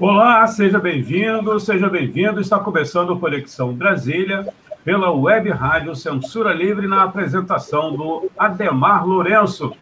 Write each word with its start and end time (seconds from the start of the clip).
Olá, 0.00 0.46
seja 0.46 0.78
bem-vindo, 0.78 1.60
seja 1.60 1.86
bem-vindo. 1.86 2.40
Está 2.40 2.58
começando 2.58 3.10
o 3.10 3.20
Conexão 3.20 3.74
Brasília 3.74 4.48
pela 4.82 5.10
Web 5.10 5.50
Rádio 5.50 5.94
Censura 5.94 6.54
Livre 6.54 6.86
na 6.86 7.02
apresentação 7.02 7.94
do 7.94 8.30
Ademar 8.38 9.06
Lourenço. 9.06 9.76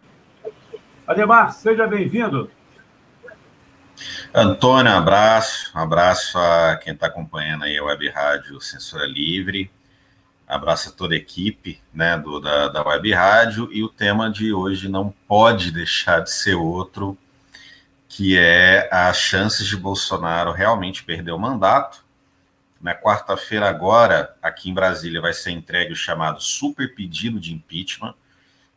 Ademar, 1.07 1.53
seja 1.53 1.87
bem-vindo. 1.87 2.51
Antônio, 4.35 4.91
abraço, 4.91 5.71
abraço 5.73 6.37
a 6.37 6.77
quem 6.83 6.95
está 6.95 7.07
acompanhando 7.07 7.63
aí 7.63 7.79
a 7.79 7.85
Web 7.85 8.09
Rádio 8.09 8.61
Censura 8.61 9.07
Livre, 9.07 9.71
abraço 10.49 10.89
a 10.89 10.93
toda 10.93 11.15
a 11.15 11.17
equipe 11.17 11.81
né, 11.95 12.19
do, 12.19 12.41
da, 12.41 12.67
da 12.67 12.85
Web 12.85 13.13
Rádio, 13.13 13.69
e 13.71 13.85
o 13.85 13.89
tema 13.89 14.29
de 14.29 14.53
hoje 14.53 14.89
não 14.89 15.15
pode 15.29 15.71
deixar 15.71 16.23
de 16.23 16.33
ser 16.33 16.57
outro, 16.57 17.17
que 18.09 18.39
é 18.39 18.89
as 18.91 19.19
chances 19.19 19.67
de 19.67 19.77
Bolsonaro 19.77 20.51
realmente 20.53 21.05
perder 21.05 21.33
o 21.33 21.39
mandato, 21.39 22.05
na 22.81 22.95
quarta-feira, 22.95 23.69
agora, 23.69 24.37
aqui 24.41 24.71
em 24.71 24.75
Brasília, 24.75 25.21
vai 25.21 25.33
ser 25.33 25.51
entregue 25.51 25.93
o 25.93 25.97
chamado 25.97 26.41
super 26.41 26.95
pedido 26.95 27.41
de 27.41 27.53
impeachment, 27.53 28.15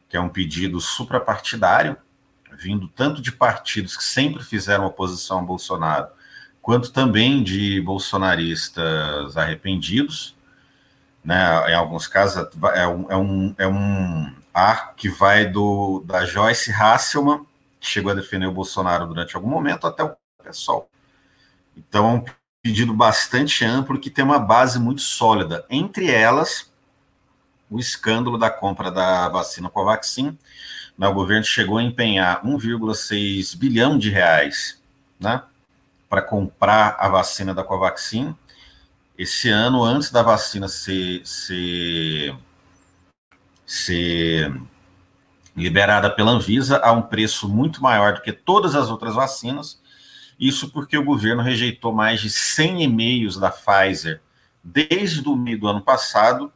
que 0.10 0.18
é 0.18 0.20
um 0.20 0.30
pedido 0.30 0.82
suprapartidário, 0.82 1.96
vindo 2.52 2.88
tanto 2.88 3.22
de 3.22 3.32
partidos 3.32 3.96
que 3.96 4.04
sempre 4.04 4.44
fizeram 4.44 4.86
oposição 4.86 5.40
a 5.40 5.44
Bolsonaro, 5.44 6.08
quanto 6.62 6.92
também 6.92 7.44
de 7.44 7.80
bolsonaristas 7.82 9.38
arrependidos. 9.38 10.36
Né? 11.24 11.72
Em 11.72 11.76
alguns 11.76 12.08
casos, 12.08 12.48
é 12.74 12.88
um, 12.88 13.12
é 13.12 13.16
um, 13.16 13.56
é 13.58 13.68
um 13.68 14.34
arco 14.54 14.96
que 14.96 15.10
vai 15.10 15.46
do, 15.46 16.04
da 16.06 16.26
Joyce 16.26 16.72
Hasselman, 16.72 17.46
que 17.46 17.51
chegou 17.82 18.12
a 18.12 18.16
defender 18.16 18.46
o 18.46 18.52
Bolsonaro 18.52 19.08
durante 19.08 19.36
algum 19.36 19.50
momento, 19.50 19.88
até 19.88 20.04
o 20.04 20.16
PSOL. 20.44 20.90
Então, 21.76 22.24
pedido 22.62 22.94
bastante 22.94 23.66
amplo 23.66 24.00
que 24.00 24.10
tem 24.10 24.24
uma 24.24 24.40
base 24.40 24.80
muito 24.80 25.02
sólida. 25.02 25.66
Entre 25.70 26.10
elas, 26.12 26.72
o 27.70 27.80
escândalo 27.80 28.38
da 28.38 28.50
compra 28.50 28.92
da 28.92 29.28
vacina 29.30 29.70
Covaxin. 29.70 30.38
Né, 30.98 31.08
o 31.08 31.14
governo 31.14 31.44
chegou 31.44 31.78
a 31.78 31.84
empenhar 31.84 32.46
1,6 32.46 33.58
bilhão 33.58 33.98
de 33.98 34.10
reais 34.10 34.80
né, 35.20 35.42
para 36.10 36.22
comprar 36.22 36.98
a 37.00 37.08
vacina 37.08 37.54
da 37.54 37.64
Covaxin. 37.64 38.36
Esse 39.18 39.50
ano, 39.50 39.84
antes 39.84 40.12
da 40.12 40.22
vacina 40.22 40.68
ser, 40.68 41.26
ser, 41.26 42.36
ser 43.66 44.54
liberada 45.62 46.10
pela 46.10 46.32
Anvisa 46.32 46.80
a 46.84 46.92
um 46.92 47.02
preço 47.02 47.48
muito 47.48 47.82
maior 47.82 48.14
do 48.14 48.22
que 48.22 48.32
todas 48.32 48.76
as 48.76 48.90
outras 48.90 49.16
vacinas, 49.16 49.80
isso 50.40 50.70
porque 50.72 50.98
o 50.98 51.04
governo 51.04 51.42
rejeitou 51.42 51.94
mais 51.94 52.20
de 52.20 52.30
100 52.30 52.84
e-mails 52.84 53.38
da 53.38 53.52
Pfizer 53.52 54.22
desde 54.64 55.28
o 55.28 55.36
meio 55.36 55.60
do 55.60 55.68
ano 55.68 55.82
passado, 55.82 56.52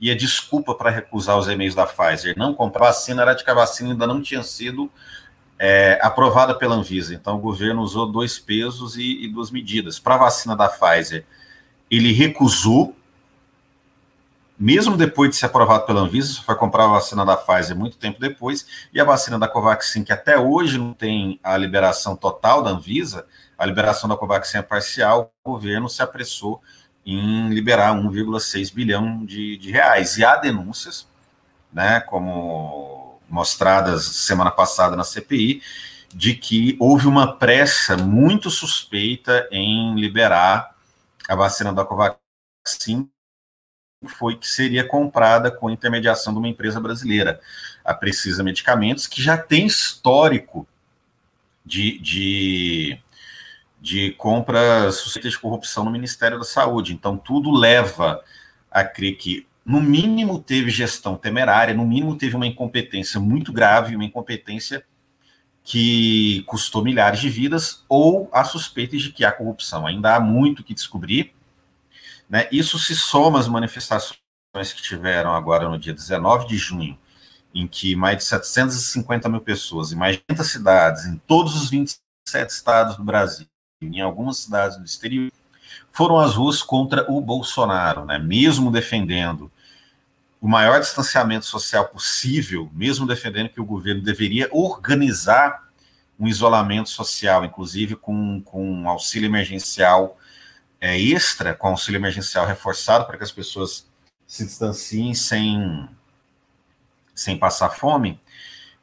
e 0.00 0.10
a 0.10 0.16
desculpa 0.16 0.74
para 0.74 0.90
recusar 0.90 1.36
os 1.36 1.48
e-mails 1.48 1.74
da 1.74 1.86
Pfizer 1.86 2.38
não 2.38 2.54
comprar 2.54 2.86
vacina 2.86 3.22
era 3.22 3.34
de 3.34 3.42
que 3.42 3.50
a 3.50 3.54
vacina 3.54 3.90
ainda 3.90 4.06
não 4.06 4.22
tinha 4.22 4.42
sido 4.42 4.90
é, 5.58 5.98
aprovada 6.00 6.54
pela 6.54 6.76
Anvisa. 6.76 7.14
Então, 7.14 7.36
o 7.36 7.40
governo 7.40 7.82
usou 7.82 8.06
dois 8.06 8.38
pesos 8.38 8.96
e, 8.96 9.24
e 9.24 9.28
duas 9.28 9.50
medidas. 9.50 9.98
Para 9.98 10.14
a 10.14 10.18
vacina 10.18 10.54
da 10.54 10.68
Pfizer, 10.68 11.24
ele 11.90 12.12
recusou 12.12 12.94
mesmo 14.58 14.96
depois 14.96 15.30
de 15.30 15.36
ser 15.36 15.46
aprovado 15.46 15.86
pela 15.86 16.00
Anvisa, 16.00 16.42
foi 16.42 16.56
comprar 16.56 16.84
a 16.84 16.88
vacina 16.88 17.24
da 17.24 17.36
Pfizer 17.36 17.76
muito 17.76 17.96
tempo 17.96 18.18
depois, 18.18 18.66
e 18.92 19.00
a 19.00 19.04
vacina 19.04 19.38
da 19.38 19.46
Covaxin, 19.46 20.02
que 20.02 20.12
até 20.12 20.36
hoje 20.36 20.78
não 20.78 20.92
tem 20.92 21.38
a 21.44 21.56
liberação 21.56 22.16
total 22.16 22.62
da 22.62 22.70
Anvisa, 22.70 23.24
a 23.56 23.64
liberação 23.64 24.08
da 24.08 24.16
Covaxin 24.16 24.58
é 24.58 24.62
parcial, 24.62 25.32
o 25.44 25.52
governo 25.52 25.88
se 25.88 26.02
apressou 26.02 26.60
em 27.06 27.48
liberar 27.50 27.94
1,6 27.94 28.74
bilhão 28.74 29.24
de, 29.24 29.56
de, 29.56 29.70
reais. 29.70 30.18
E 30.18 30.24
há 30.24 30.36
denúncias, 30.36 31.06
né, 31.72 32.00
como 32.00 33.20
mostradas 33.28 34.04
semana 34.04 34.50
passada 34.50 34.96
na 34.96 35.04
CPI, 35.04 35.62
de 36.12 36.34
que 36.34 36.76
houve 36.80 37.06
uma 37.06 37.36
pressa 37.36 37.96
muito 37.96 38.50
suspeita 38.50 39.48
em 39.52 39.94
liberar 39.94 40.74
a 41.28 41.34
vacina 41.34 41.72
da 41.72 41.84
Covaxin 41.84 43.08
foi 44.06 44.36
que 44.36 44.46
seria 44.46 44.86
comprada 44.86 45.50
com 45.50 45.70
intermediação 45.70 46.32
de 46.32 46.38
uma 46.38 46.48
empresa 46.48 46.80
brasileira, 46.80 47.40
a 47.84 47.92
Precisa 47.92 48.44
Medicamentos, 48.44 49.06
que 49.06 49.20
já 49.20 49.36
tem 49.36 49.66
histórico 49.66 50.66
de, 51.64 51.98
de, 51.98 52.98
de 53.80 54.12
compras 54.12 54.96
suspeitas 54.96 55.32
de 55.32 55.38
corrupção 55.38 55.84
no 55.84 55.90
Ministério 55.90 56.38
da 56.38 56.44
Saúde. 56.44 56.92
Então, 56.92 57.16
tudo 57.16 57.50
leva 57.50 58.22
a 58.70 58.84
crer 58.84 59.16
que, 59.16 59.46
no 59.64 59.80
mínimo, 59.80 60.40
teve 60.40 60.70
gestão 60.70 61.16
temerária, 61.16 61.74
no 61.74 61.86
mínimo, 61.86 62.16
teve 62.16 62.36
uma 62.36 62.46
incompetência 62.46 63.18
muito 63.18 63.52
grave, 63.52 63.96
uma 63.96 64.04
incompetência 64.04 64.84
que 65.64 66.44
custou 66.46 66.82
milhares 66.82 67.20
de 67.20 67.28
vidas, 67.28 67.84
ou 67.88 68.30
a 68.32 68.44
suspeita 68.44 68.96
de 68.96 69.12
que 69.12 69.24
há 69.24 69.32
corrupção. 69.32 69.86
Ainda 69.86 70.14
há 70.14 70.20
muito 70.20 70.62
que 70.62 70.72
descobrir 70.72 71.34
né? 72.28 72.48
Isso 72.52 72.78
se 72.78 72.94
soma 72.94 73.38
às 73.38 73.48
manifestações 73.48 74.18
que 74.74 74.82
tiveram 74.82 75.34
agora 75.34 75.68
no 75.68 75.78
dia 75.78 75.94
19 75.94 76.46
de 76.46 76.56
junho, 76.56 76.98
em 77.54 77.66
que 77.66 77.96
mais 77.96 78.18
de 78.18 78.24
750 78.24 79.28
mil 79.28 79.40
pessoas, 79.40 79.92
em 79.92 79.96
mais 79.96 80.16
de 80.16 80.22
30 80.26 80.44
cidades, 80.44 81.06
em 81.06 81.16
todos 81.26 81.54
os 81.54 81.70
27 81.70 81.98
estados 82.50 82.96
do 82.96 83.04
Brasil, 83.04 83.46
em 83.80 84.00
algumas 84.00 84.38
cidades 84.38 84.76
do 84.76 84.84
exterior, 84.84 85.30
foram 85.90 86.18
às 86.18 86.34
ruas 86.34 86.62
contra 86.62 87.10
o 87.10 87.20
Bolsonaro, 87.20 88.04
né? 88.04 88.18
mesmo 88.18 88.70
defendendo 88.70 89.50
o 90.40 90.46
maior 90.46 90.80
distanciamento 90.80 91.46
social 91.46 91.88
possível, 91.88 92.70
mesmo 92.72 93.06
defendendo 93.06 93.48
que 93.48 93.60
o 93.60 93.64
governo 93.64 94.02
deveria 94.02 94.48
organizar 94.52 95.68
um 96.18 96.26
isolamento 96.26 96.88
social, 96.88 97.44
inclusive 97.44 97.96
com, 97.96 98.40
com 98.42 98.88
auxílio 98.88 99.26
emergencial 99.26 100.16
é, 100.80 100.98
extra 100.98 101.54
com 101.54 101.68
auxílio 101.68 101.98
emergencial 101.98 102.46
reforçado 102.46 103.04
para 103.06 103.16
que 103.16 103.24
as 103.24 103.32
pessoas 103.32 103.86
se 104.26 104.44
distanciem 104.44 105.14
sem, 105.14 105.88
sem 107.14 107.38
passar 107.38 107.70
fome, 107.70 108.20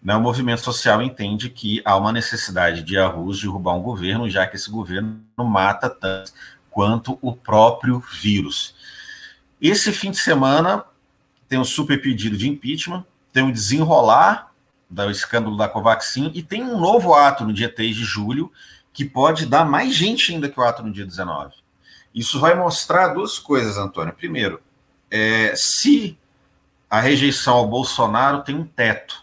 né, 0.01 0.15
o 0.15 0.21
movimento 0.21 0.61
social 0.61 1.01
entende 1.01 1.49
que 1.49 1.81
há 1.83 1.95
uma 1.95 2.11
necessidade 2.11 2.83
de 2.83 2.97
arroz 2.97 3.39
derrubar 3.39 3.75
um 3.75 3.81
governo, 3.81 4.29
já 4.29 4.45
que 4.45 4.55
esse 4.55 4.69
governo 4.69 5.19
mata 5.37 5.89
tanto 5.89 6.31
quanto 6.69 7.17
o 7.21 7.33
próprio 7.33 8.03
vírus. 8.21 8.75
Esse 9.61 9.91
fim 9.91 10.11
de 10.11 10.17
semana 10.17 10.83
tem 11.47 11.57
um 11.57 11.63
super 11.63 12.01
pedido 12.01 12.37
de 12.37 12.49
impeachment, 12.49 13.05
tem 13.31 13.43
um 13.43 13.51
desenrolar 13.51 14.51
do 14.89 15.09
escândalo 15.09 15.57
da 15.57 15.67
Covaxin 15.67 16.31
e 16.33 16.43
tem 16.43 16.63
um 16.63 16.79
novo 16.79 17.13
ato 17.13 17.43
no 17.43 17.53
dia 17.53 17.73
3 17.73 17.95
de 17.95 18.03
julho 18.03 18.51
que 18.93 19.05
pode 19.05 19.45
dar 19.45 19.65
mais 19.65 19.93
gente 19.93 20.33
ainda 20.33 20.49
que 20.49 20.59
o 20.59 20.63
ato 20.63 20.83
no 20.83 20.91
dia 20.91 21.05
19. 21.05 21.64
Isso 22.15 22.39
vai 22.39 22.55
mostrar 22.55 23.09
duas 23.09 23.37
coisas, 23.37 23.77
Antônio. 23.77 24.13
Primeiro, 24.13 24.61
é, 25.11 25.53
se 25.53 26.17
a 26.89 27.01
rejeição 27.01 27.55
ao 27.55 27.67
Bolsonaro 27.67 28.41
tem 28.41 28.55
um 28.55 28.65
teto, 28.65 29.21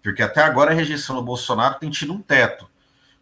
porque 0.00 0.22
até 0.22 0.40
agora 0.42 0.70
a 0.70 0.74
rejeição 0.74 1.16
ao 1.16 1.24
Bolsonaro 1.24 1.80
tem 1.80 1.90
tido 1.90 2.12
um 2.12 2.22
teto. 2.22 2.70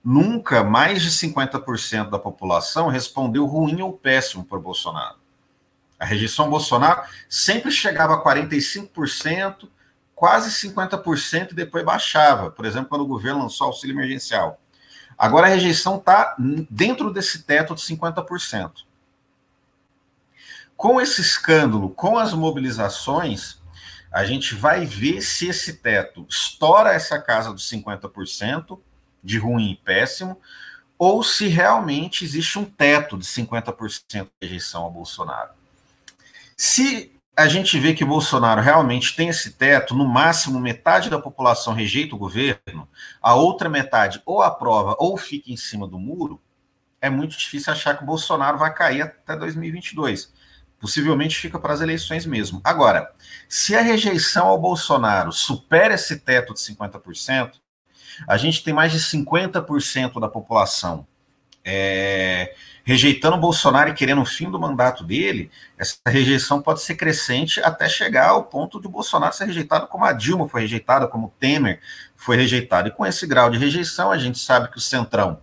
Nunca 0.04 0.62
mais 0.62 1.02
de 1.02 1.10
50% 1.10 2.10
da 2.10 2.18
população 2.18 2.88
respondeu 2.88 3.46
ruim 3.46 3.80
ou 3.80 3.94
péssimo 3.94 4.44
para 4.44 4.58
o 4.58 4.62
Bolsonaro. 4.62 5.16
A 5.98 6.04
rejeição 6.04 6.44
ao 6.44 6.50
Bolsonaro 6.50 7.02
sempre 7.30 7.72
chegava 7.72 8.14
a 8.14 8.22
45%, 8.22 9.68
quase 10.14 10.68
50% 10.68 11.52
e 11.52 11.54
depois 11.54 11.82
baixava. 11.82 12.50
Por 12.50 12.66
exemplo, 12.66 12.90
quando 12.90 13.00
o 13.00 13.06
governo 13.06 13.40
lançou 13.40 13.68
auxílio 13.68 13.94
emergencial. 13.94 14.60
Agora 15.18 15.46
a 15.46 15.50
rejeição 15.50 15.96
está 15.96 16.36
dentro 16.70 17.10
desse 17.10 17.42
teto 17.42 17.74
de 17.74 17.80
50%. 17.80 18.84
Com 20.76 21.00
esse 21.00 21.22
escândalo, 21.22 21.88
com 21.88 22.18
as 22.18 22.34
mobilizações, 22.34 23.58
a 24.12 24.24
gente 24.24 24.54
vai 24.54 24.84
ver 24.84 25.22
se 25.22 25.48
esse 25.48 25.74
teto 25.74 26.26
estoura 26.28 26.92
essa 26.92 27.18
casa 27.18 27.52
dos 27.52 27.68
50% 27.70 28.78
de 29.24 29.38
ruim 29.38 29.72
e 29.72 29.76
péssimo, 29.76 30.38
ou 30.98 31.22
se 31.22 31.48
realmente 31.48 32.24
existe 32.24 32.58
um 32.58 32.64
teto 32.64 33.18
de 33.18 33.24
50% 33.24 34.24
de 34.24 34.30
rejeição 34.40 34.84
ao 34.84 34.90
Bolsonaro. 34.90 35.50
Se 36.56 37.15
a 37.36 37.48
gente 37.48 37.78
vê 37.78 37.92
que 37.92 38.02
Bolsonaro 38.02 38.62
realmente 38.62 39.14
tem 39.14 39.28
esse 39.28 39.52
teto, 39.52 39.94
no 39.94 40.08
máximo 40.08 40.58
metade 40.58 41.10
da 41.10 41.18
população 41.18 41.74
rejeita 41.74 42.14
o 42.14 42.18
governo, 42.18 42.88
a 43.20 43.34
outra 43.34 43.68
metade 43.68 44.22
ou 44.24 44.40
aprova 44.40 44.96
ou 44.98 45.18
fica 45.18 45.52
em 45.52 45.56
cima 45.56 45.86
do 45.86 45.98
muro, 45.98 46.40
é 46.98 47.10
muito 47.10 47.36
difícil 47.36 47.70
achar 47.70 47.94
que 47.94 48.02
o 48.02 48.06
Bolsonaro 48.06 48.56
vai 48.56 48.72
cair 48.72 49.02
até 49.02 49.36
2022. 49.36 50.32
Possivelmente 50.80 51.36
fica 51.36 51.58
para 51.58 51.74
as 51.74 51.82
eleições 51.82 52.24
mesmo. 52.24 52.60
Agora, 52.64 53.12
se 53.48 53.76
a 53.76 53.82
rejeição 53.82 54.46
ao 54.46 54.58
Bolsonaro 54.58 55.30
supera 55.30 55.94
esse 55.94 56.18
teto 56.20 56.54
de 56.54 56.60
50%, 56.60 57.52
a 58.26 58.36
gente 58.38 58.64
tem 58.64 58.72
mais 58.72 58.92
de 58.92 58.98
50% 58.98 60.18
da 60.18 60.28
população 60.28 61.06
é, 61.66 62.54
rejeitando 62.84 63.36
o 63.36 63.40
Bolsonaro 63.40 63.90
e 63.90 63.94
querendo 63.94 64.22
o 64.22 64.24
fim 64.24 64.48
do 64.48 64.60
mandato 64.60 65.02
dele, 65.02 65.50
essa 65.76 65.96
rejeição 66.06 66.62
pode 66.62 66.80
ser 66.80 66.94
crescente 66.94 67.60
até 67.60 67.88
chegar 67.88 68.28
ao 68.28 68.44
ponto 68.44 68.80
de 68.80 68.86
Bolsonaro 68.86 69.34
ser 69.34 69.46
rejeitado 69.46 69.88
como 69.88 70.04
a 70.04 70.12
Dilma 70.12 70.48
foi 70.48 70.60
rejeitada, 70.60 71.08
como 71.08 71.34
Temer 71.40 71.80
foi 72.14 72.36
rejeitado. 72.36 72.86
E 72.86 72.92
com 72.92 73.04
esse 73.04 73.26
grau 73.26 73.50
de 73.50 73.58
rejeição, 73.58 74.12
a 74.12 74.18
gente 74.18 74.38
sabe 74.38 74.70
que 74.70 74.78
o 74.78 74.80
Centrão, 74.80 75.40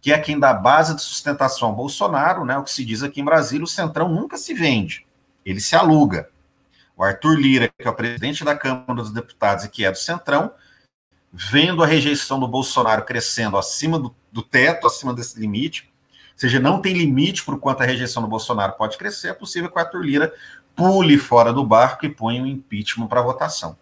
que 0.00 0.12
é 0.12 0.18
quem 0.18 0.38
dá 0.38 0.54
base 0.54 0.94
de 0.94 1.02
sustentação 1.02 1.70
ao 1.70 1.74
Bolsonaro, 1.74 2.44
né, 2.44 2.56
o 2.56 2.62
que 2.62 2.70
se 2.70 2.84
diz 2.84 3.02
aqui 3.02 3.20
em 3.20 3.24
Brasília, 3.24 3.64
o 3.64 3.68
Centrão 3.68 4.08
nunca 4.08 4.36
se 4.36 4.54
vende, 4.54 5.04
ele 5.44 5.60
se 5.60 5.74
aluga. 5.74 6.28
O 6.96 7.02
Arthur 7.02 7.34
Lira, 7.34 7.68
que 7.76 7.86
é 7.86 7.90
o 7.90 7.94
presidente 7.94 8.44
da 8.44 8.54
Câmara 8.54 8.94
dos 8.94 9.12
Deputados 9.12 9.64
e 9.64 9.68
que 9.68 9.84
é 9.84 9.90
do 9.90 9.98
Centrão, 9.98 10.52
vendo 11.32 11.82
a 11.82 11.86
rejeição 11.86 12.40
do 12.40 12.48
Bolsonaro 12.48 13.04
crescendo 13.04 13.56
acima 13.56 13.98
do, 13.98 14.14
do 14.32 14.42
teto, 14.42 14.86
acima 14.86 15.12
desse 15.12 15.38
limite, 15.38 15.90
ou 16.32 16.38
seja, 16.40 16.60
não 16.60 16.80
tem 16.80 16.92
limite 16.92 17.44
para 17.44 17.54
o 17.54 17.58
quanto 17.58 17.82
a 17.82 17.86
rejeição 17.86 18.22
do 18.22 18.28
Bolsonaro 18.28 18.72
pode 18.72 18.96
crescer, 18.98 19.28
é 19.28 19.32
possível 19.32 19.70
que 19.70 19.76
o 19.76 19.80
Arthur 19.80 20.02
Lira 20.02 20.32
pule 20.74 21.16
fora 21.16 21.52
do 21.52 21.64
barco 21.64 22.04
e 22.04 22.10
ponha 22.10 22.42
um 22.42 22.46
impeachment 22.46 23.06
para 23.06 23.22
votação. 23.22 23.76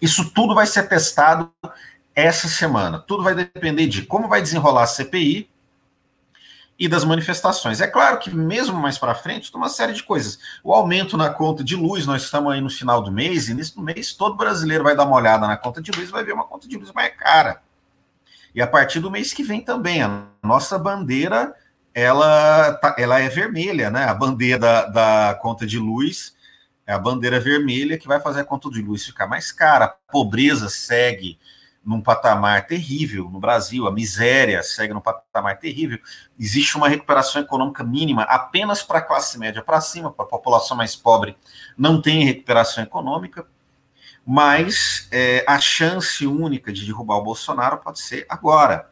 Isso 0.00 0.30
tudo 0.30 0.54
vai 0.54 0.66
ser 0.66 0.88
testado 0.88 1.50
essa 2.14 2.48
semana. 2.48 2.98
Tudo 2.98 3.22
vai 3.22 3.34
depender 3.34 3.86
de 3.86 4.02
como 4.02 4.28
vai 4.28 4.40
desenrolar 4.40 4.84
a 4.84 4.86
CPI 4.86 5.48
e 6.78 6.88
das 6.88 7.04
manifestações. 7.04 7.80
É 7.80 7.86
claro 7.86 8.18
que 8.18 8.30
mesmo 8.30 8.78
mais 8.78 8.98
para 8.98 9.14
frente 9.14 9.50
tem 9.50 9.60
uma 9.60 9.68
série 9.68 9.92
de 9.92 10.02
coisas. 10.02 10.38
O 10.62 10.72
aumento 10.72 11.16
na 11.16 11.30
conta 11.30 11.64
de 11.64 11.74
luz, 11.74 12.06
nós 12.06 12.22
estamos 12.22 12.52
aí 12.52 12.60
no 12.60 12.68
final 12.68 13.00
do 13.02 13.10
mês, 13.10 13.48
e 13.48 13.54
nesse 13.54 13.80
mês 13.80 14.12
todo 14.12 14.36
brasileiro 14.36 14.84
vai 14.84 14.94
dar 14.94 15.04
uma 15.04 15.16
olhada 15.16 15.46
na 15.46 15.56
conta 15.56 15.80
de 15.80 15.90
luz 15.90 16.10
vai 16.10 16.22
ver 16.22 16.32
uma 16.32 16.44
conta 16.44 16.68
de 16.68 16.76
luz 16.76 16.92
mais 16.92 17.14
cara. 17.16 17.62
E 18.54 18.60
a 18.60 18.66
partir 18.66 19.00
do 19.00 19.10
mês 19.10 19.32
que 19.32 19.42
vem 19.42 19.60
também, 19.60 20.02
a 20.02 20.24
nossa 20.42 20.78
bandeira 20.78 21.54
ela, 21.94 22.74
tá, 22.74 22.94
ela 22.98 23.20
é 23.20 23.28
vermelha, 23.28 23.90
né? 23.90 24.04
A 24.04 24.12
bandeira 24.12 24.58
da, 24.58 24.86
da 24.86 25.34
conta 25.40 25.66
de 25.66 25.78
luz 25.78 26.36
é 26.86 26.92
a 26.92 26.98
bandeira 26.98 27.40
vermelha 27.40 27.96
que 27.96 28.06
vai 28.06 28.20
fazer 28.20 28.40
a 28.40 28.44
conta 28.44 28.70
de 28.70 28.82
luz 28.82 29.04
ficar 29.04 29.26
mais 29.26 29.50
cara. 29.50 29.86
A 29.86 29.88
pobreza 29.88 30.68
segue 30.68 31.38
num 31.86 32.00
patamar 32.00 32.66
terrível 32.66 33.30
no 33.30 33.38
Brasil, 33.38 33.86
a 33.86 33.92
miséria 33.92 34.62
segue 34.62 34.92
num 34.92 35.00
patamar 35.00 35.58
terrível. 35.58 35.98
Existe 36.38 36.76
uma 36.76 36.88
recuperação 36.88 37.40
econômica 37.40 37.84
mínima 37.84 38.24
apenas 38.24 38.82
para 38.82 38.98
a 38.98 39.02
classe 39.02 39.38
média 39.38 39.62
para 39.62 39.80
cima, 39.80 40.10
para 40.12 40.24
a 40.24 40.28
população 40.28 40.76
mais 40.76 40.96
pobre 40.96 41.36
não 41.76 42.00
tem 42.00 42.24
recuperação 42.24 42.82
econômica, 42.82 43.46
mas 44.24 45.08
é, 45.12 45.44
a 45.46 45.60
chance 45.60 46.26
única 46.26 46.72
de 46.72 46.84
derrubar 46.84 47.16
o 47.16 47.22
Bolsonaro 47.22 47.78
pode 47.78 48.00
ser 48.00 48.26
agora. 48.28 48.90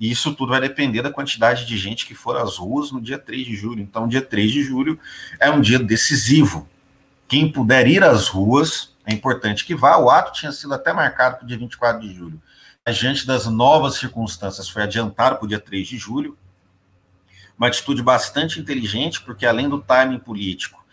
E 0.00 0.10
isso 0.10 0.34
tudo 0.34 0.50
vai 0.50 0.60
depender 0.60 1.02
da 1.02 1.12
quantidade 1.12 1.66
de 1.66 1.76
gente 1.76 2.06
que 2.06 2.14
for 2.14 2.36
às 2.36 2.56
ruas 2.56 2.90
no 2.90 3.00
dia 3.00 3.18
3 3.18 3.44
de 3.44 3.54
julho. 3.54 3.80
Então, 3.82 4.08
dia 4.08 4.22
3 4.22 4.50
de 4.50 4.62
julho 4.62 4.98
é 5.38 5.50
um 5.50 5.60
dia 5.60 5.78
decisivo. 5.78 6.68
Quem 7.28 7.52
puder 7.52 7.86
ir 7.86 8.02
às 8.02 8.26
ruas, 8.26 8.91
é 9.06 9.12
importante 9.12 9.64
que 9.64 9.74
vá. 9.74 9.96
O 9.96 10.10
ato 10.10 10.32
tinha 10.32 10.52
sido 10.52 10.74
até 10.74 10.92
marcado 10.92 11.36
para 11.36 11.44
o 11.44 11.46
dia 11.48 11.58
24 11.58 12.00
de 12.00 12.14
julho. 12.14 12.40
Diante 12.92 13.26
das 13.26 13.46
novas 13.46 13.94
circunstâncias, 13.94 14.68
foi 14.68 14.82
adiantado 14.82 15.36
para 15.36 15.44
o 15.44 15.48
dia 15.48 15.60
3 15.60 15.86
de 15.86 15.98
julho. 15.98 16.36
Uma 17.56 17.68
atitude 17.68 18.02
bastante 18.02 18.58
inteligente, 18.58 19.20
porque 19.22 19.46
além 19.46 19.68
do 19.68 19.80
timing 19.80 20.18
político, 20.18 20.84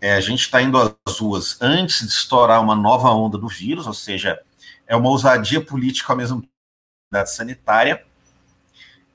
é, 0.00 0.14
a 0.14 0.20
gente 0.20 0.40
está 0.40 0.62
indo 0.62 0.78
às 0.78 1.18
ruas 1.18 1.60
antes 1.60 2.00
de 2.00 2.12
estourar 2.12 2.62
uma 2.62 2.74
nova 2.74 3.10
onda 3.10 3.38
do 3.38 3.48
vírus, 3.48 3.86
ou 3.86 3.94
seja, 3.94 4.40
é 4.86 4.94
uma 4.94 5.08
ousadia 5.08 5.60
política 5.60 6.12
ao 6.12 6.16
mesmo 6.16 6.42
tempo 6.42 7.26
sanitária 7.26 8.04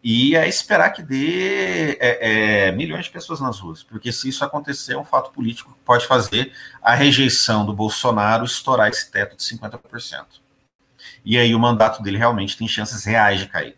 e 0.03 0.35
é 0.35 0.47
esperar 0.47 0.91
que 0.91 1.03
dê 1.03 1.97
é, 1.99 2.67
é, 2.67 2.71
milhões 2.71 3.05
de 3.05 3.11
pessoas 3.11 3.41
nas 3.41 3.59
ruas, 3.59 3.83
porque 3.83 4.11
se 4.11 4.29
isso 4.29 4.45
acontecer, 4.45 4.93
é 4.93 4.97
um 4.97 5.03
fato 5.03 5.31
político 5.31 5.73
que 5.73 5.79
pode 5.83 6.07
fazer 6.07 6.53
a 6.81 6.93
rejeição 6.95 7.65
do 7.65 7.73
Bolsonaro 7.73 8.45
estourar 8.45 8.87
esse 8.87 9.11
teto 9.11 9.35
de 9.35 9.43
50%. 9.43 10.25
E 11.25 11.37
aí 11.37 11.53
o 11.53 11.59
mandato 11.59 12.01
dele 12.01 12.17
realmente 12.17 12.57
tem 12.57 12.67
chances 12.67 13.03
reais 13.03 13.41
de 13.41 13.47
cair. 13.47 13.77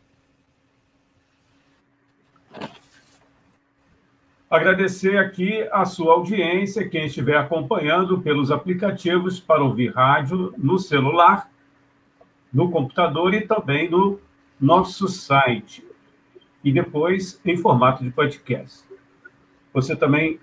Agradecer 4.48 5.18
aqui 5.18 5.68
a 5.72 5.86
sua 5.86 6.14
audiência, 6.14 6.88
quem 6.88 7.06
estiver 7.06 7.38
acompanhando 7.38 8.22
pelos 8.22 8.52
aplicativos 8.52 9.40
para 9.40 9.64
ouvir 9.64 9.94
rádio 9.96 10.54
no 10.58 10.78
celular, 10.78 11.50
no 12.54 12.70
computador 12.70 13.34
e 13.34 13.48
também 13.48 13.90
no 13.90 14.20
nosso 14.60 15.08
site 15.08 15.91
e 16.64 16.72
depois 16.72 17.42
em 17.46 17.58
formato 17.58 18.04
de 18.04 18.12
podcast. 18.12 18.84
Você 19.74 19.96
também 19.96 20.40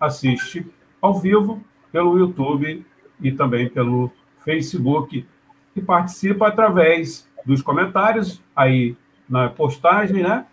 assiste 0.00 0.66
ao 1.00 1.18
vivo 1.18 1.62
pelo 1.92 2.18
YouTube 2.18 2.84
e 3.20 3.32
também 3.32 3.68
pelo 3.68 4.10
Facebook 4.44 5.26
e 5.74 5.80
participa 5.80 6.48
através 6.48 7.26
dos 7.44 7.62
comentários 7.62 8.42
aí 8.54 8.96
na 9.28 9.48
postagem, 9.48 10.22
né? 10.22 10.46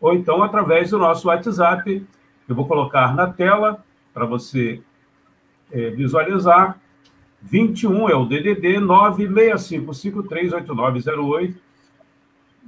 Ou 0.00 0.14
então 0.14 0.40
através 0.42 0.90
do 0.90 0.98
nosso 0.98 1.28
WhatsApp. 1.28 2.04
Eu 2.48 2.54
vou 2.54 2.66
colocar 2.66 3.14
na 3.14 3.26
tela 3.26 3.84
para 4.14 4.24
você 4.24 4.80
é, 5.70 5.90
visualizar. 5.90 6.80
21 7.42 8.08
é 8.08 8.14
o 8.14 8.24
DDD 8.24 8.78
965538908 8.80 11.67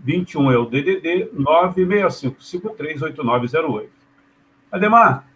21 0.03 0.51
é 0.51 0.57
o 0.57 0.65
DDD 0.65 1.29
965538908. 1.35 3.91
Ademar, 4.73 5.29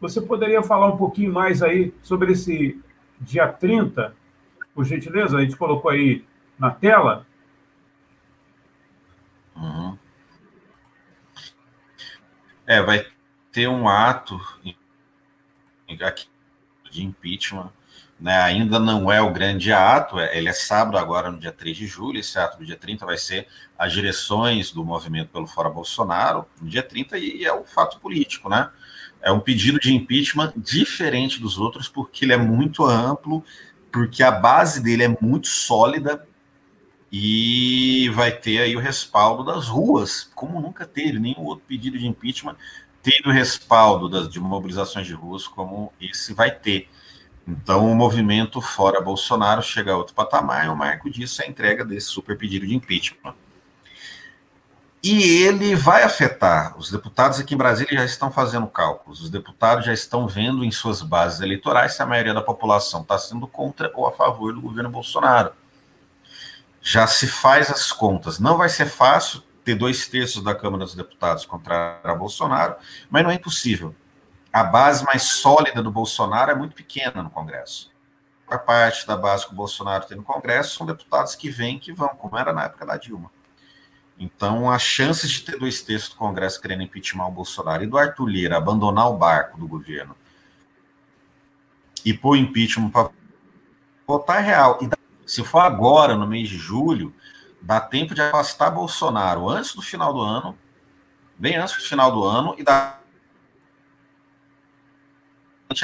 você 0.00 0.20
poderia 0.20 0.62
falar 0.62 0.88
um 0.88 0.96
pouquinho 0.96 1.32
mais 1.32 1.62
aí 1.62 1.94
sobre 2.02 2.32
esse 2.32 2.80
dia 3.20 3.46
30, 3.48 4.14
por 4.74 4.84
gentileza? 4.84 5.38
A 5.38 5.42
gente 5.42 5.56
colocou 5.56 5.90
aí 5.90 6.24
na 6.58 6.70
tela. 6.70 7.26
Uhum. 9.56 9.96
É, 12.66 12.82
vai 12.82 13.06
ter 13.52 13.68
um 13.68 13.88
ato 13.88 14.40
aqui 16.00 16.28
de 16.90 17.04
impeachment 17.04 17.70
né, 18.20 18.38
ainda 18.42 18.78
não 18.78 19.10
é 19.10 19.20
o 19.22 19.32
grande 19.32 19.72
ato, 19.72 20.18
é, 20.18 20.36
ele 20.36 20.48
é 20.48 20.52
sábado 20.52 20.98
agora, 20.98 21.30
no 21.30 21.38
dia 21.38 21.52
3 21.52 21.76
de 21.76 21.86
julho, 21.86 22.20
esse 22.20 22.38
ato 22.38 22.58
do 22.58 22.66
dia 22.66 22.76
30 22.76 23.06
vai 23.06 23.16
ser 23.16 23.48
as 23.78 23.92
direções 23.92 24.70
do 24.70 24.84
movimento 24.84 25.28
pelo 25.28 25.46
Fora 25.46 25.70
Bolsonaro, 25.70 26.44
no 26.60 26.68
dia 26.68 26.82
30, 26.82 27.16
e 27.18 27.44
é 27.44 27.52
o 27.52 27.64
fato 27.64 27.98
político, 27.98 28.48
né? 28.48 28.68
É 29.22 29.32
um 29.32 29.40
pedido 29.40 29.78
de 29.78 29.94
impeachment 29.94 30.52
diferente 30.56 31.40
dos 31.40 31.58
outros, 31.58 31.88
porque 31.88 32.24
ele 32.24 32.32
é 32.32 32.36
muito 32.36 32.84
amplo, 32.84 33.44
porque 33.90 34.22
a 34.22 34.30
base 34.30 34.82
dele 34.82 35.04
é 35.04 35.16
muito 35.20 35.48
sólida 35.48 36.26
e 37.10 38.08
vai 38.14 38.30
ter 38.30 38.60
aí 38.60 38.76
o 38.76 38.80
respaldo 38.80 39.44
das 39.44 39.66
ruas, 39.66 40.30
como 40.34 40.60
nunca 40.60 40.86
teve, 40.86 41.18
nenhum 41.18 41.44
outro 41.44 41.64
pedido 41.66 41.98
de 41.98 42.06
impeachment 42.06 42.56
teve 43.02 43.28
o 43.28 43.32
respaldo 43.32 44.08
das, 44.08 44.28
de 44.28 44.38
mobilizações 44.38 45.06
de 45.06 45.14
ruas 45.14 45.46
como 45.46 45.92
esse 46.00 46.34
vai 46.34 46.50
ter. 46.50 46.88
Então, 47.46 47.90
o 47.90 47.94
movimento 47.94 48.60
fora 48.60 49.00
Bolsonaro 49.00 49.62
chega 49.62 49.92
a 49.92 49.96
outro 49.96 50.14
patamar, 50.14 50.66
e 50.66 50.68
o 50.68 50.76
marco 50.76 51.10
disso 51.10 51.42
é 51.42 51.46
a 51.46 51.48
entrega 51.48 51.84
desse 51.84 52.06
super 52.06 52.36
pedido 52.36 52.66
de 52.66 52.74
impeachment. 52.74 53.34
E 55.02 55.42
ele 55.44 55.74
vai 55.74 56.02
afetar. 56.02 56.78
Os 56.78 56.90
deputados 56.90 57.40
aqui 57.40 57.54
em 57.54 57.56
Brasília 57.56 57.98
já 57.98 58.04
estão 58.04 58.30
fazendo 58.30 58.66
cálculos, 58.66 59.22
os 59.22 59.30
deputados 59.30 59.86
já 59.86 59.94
estão 59.94 60.28
vendo 60.28 60.62
em 60.62 60.70
suas 60.70 61.00
bases 61.00 61.40
eleitorais 61.40 61.94
se 61.94 62.02
a 62.02 62.06
maioria 62.06 62.34
da 62.34 62.42
população 62.42 63.00
está 63.00 63.18
sendo 63.18 63.46
contra 63.46 63.90
ou 63.94 64.06
a 64.06 64.12
favor 64.12 64.52
do 64.52 64.60
governo 64.60 64.90
Bolsonaro. 64.90 65.52
Já 66.82 67.06
se 67.06 67.26
faz 67.26 67.70
as 67.70 67.90
contas. 67.92 68.38
Não 68.38 68.58
vai 68.58 68.68
ser 68.68 68.86
fácil 68.86 69.42
ter 69.64 69.74
dois 69.74 70.06
terços 70.06 70.42
da 70.42 70.54
Câmara 70.54 70.84
dos 70.84 70.94
Deputados 70.94 71.46
contra 71.46 71.98
Bolsonaro, 72.18 72.76
mas 73.08 73.22
não 73.22 73.30
é 73.30 73.34
impossível. 73.34 73.94
A 74.52 74.64
base 74.64 75.04
mais 75.04 75.22
sólida 75.22 75.82
do 75.82 75.90
Bolsonaro 75.90 76.50
é 76.50 76.54
muito 76.54 76.74
pequena 76.74 77.22
no 77.22 77.30
Congresso. 77.30 77.90
A 78.48 78.58
parte 78.58 79.06
da 79.06 79.16
base 79.16 79.46
que 79.46 79.52
o 79.52 79.56
Bolsonaro 79.56 80.06
tem 80.06 80.16
no 80.16 80.24
Congresso 80.24 80.76
são 80.76 80.86
deputados 80.86 81.36
que 81.36 81.48
vêm 81.48 81.78
que 81.78 81.92
vão, 81.92 82.08
como 82.08 82.36
era 82.36 82.52
na 82.52 82.64
época 82.64 82.84
da 82.84 82.96
Dilma. 82.96 83.30
Então, 84.18 84.68
as 84.68 84.82
chances 84.82 85.30
de 85.30 85.42
ter 85.42 85.58
dois 85.58 85.80
terços 85.80 86.10
do 86.10 86.16
Congresso 86.16 86.60
querendo 86.60 86.82
impeachment 86.82 87.26
o 87.26 87.30
Bolsonaro 87.30 87.84
e 87.84 87.86
do 87.86 87.96
Arthur 87.96 88.26
Lira 88.26 88.56
abandonar 88.56 89.08
o 89.08 89.16
barco 89.16 89.56
do 89.56 89.68
governo 89.68 90.16
e 92.04 92.12
pôr 92.12 92.36
impeachment 92.36 92.90
para 92.90 93.10
votar 94.06 94.42
é 94.42 94.46
real. 94.46 94.78
E 94.82 94.90
se 95.26 95.44
for 95.44 95.60
agora, 95.60 96.16
no 96.16 96.26
mês 96.26 96.48
de 96.48 96.58
julho, 96.58 97.14
dá 97.62 97.80
tempo 97.80 98.14
de 98.14 98.20
afastar 98.20 98.70
Bolsonaro 98.70 99.48
antes 99.48 99.74
do 99.74 99.82
final 99.82 100.12
do 100.12 100.20
ano, 100.20 100.58
bem 101.38 101.56
antes 101.56 101.76
do 101.76 101.82
final 101.82 102.10
do 102.10 102.24
ano, 102.24 102.54
e 102.58 102.64
dá 102.64 102.99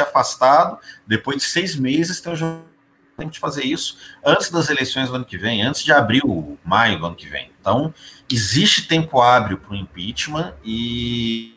afastado, 0.00 0.78
depois 1.06 1.38
de 1.38 1.44
seis 1.44 1.76
meses, 1.76 2.20
tem 2.20 2.32
o 2.32 2.62
tempo 3.16 3.30
de 3.30 3.38
fazer 3.38 3.64
isso 3.64 3.98
antes 4.24 4.50
das 4.50 4.68
eleições 4.68 5.08
do 5.08 5.16
ano 5.16 5.24
que 5.24 5.38
vem, 5.38 5.62
antes 5.62 5.82
de 5.82 5.92
abril, 5.92 6.58
maio 6.64 6.98
do 6.98 7.06
ano 7.06 7.16
que 7.16 7.26
vem. 7.26 7.50
Então, 7.60 7.92
existe 8.30 8.86
tempo 8.86 9.20
hábil 9.20 9.58
para 9.58 9.72
o 9.72 9.76
impeachment 9.76 10.54
e. 10.64 11.54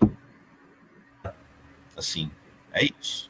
Assim, 1.98 2.32
é 2.72 2.86
isso. 2.86 3.30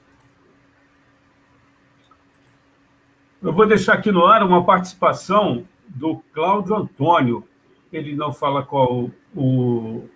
Eu 3.41 3.53
vou 3.53 3.65
deixar 3.65 3.93
aqui 3.93 4.11
no 4.11 4.25
ar 4.25 4.43
uma 4.43 4.63
participação 4.63 5.65
do 5.87 6.17
Cláudio 6.33 6.75
Antônio. 6.75 7.47
Ele 7.91 8.15
não 8.15 8.31
fala 8.31 8.63
qual 8.63 9.09
o, 9.35 10.07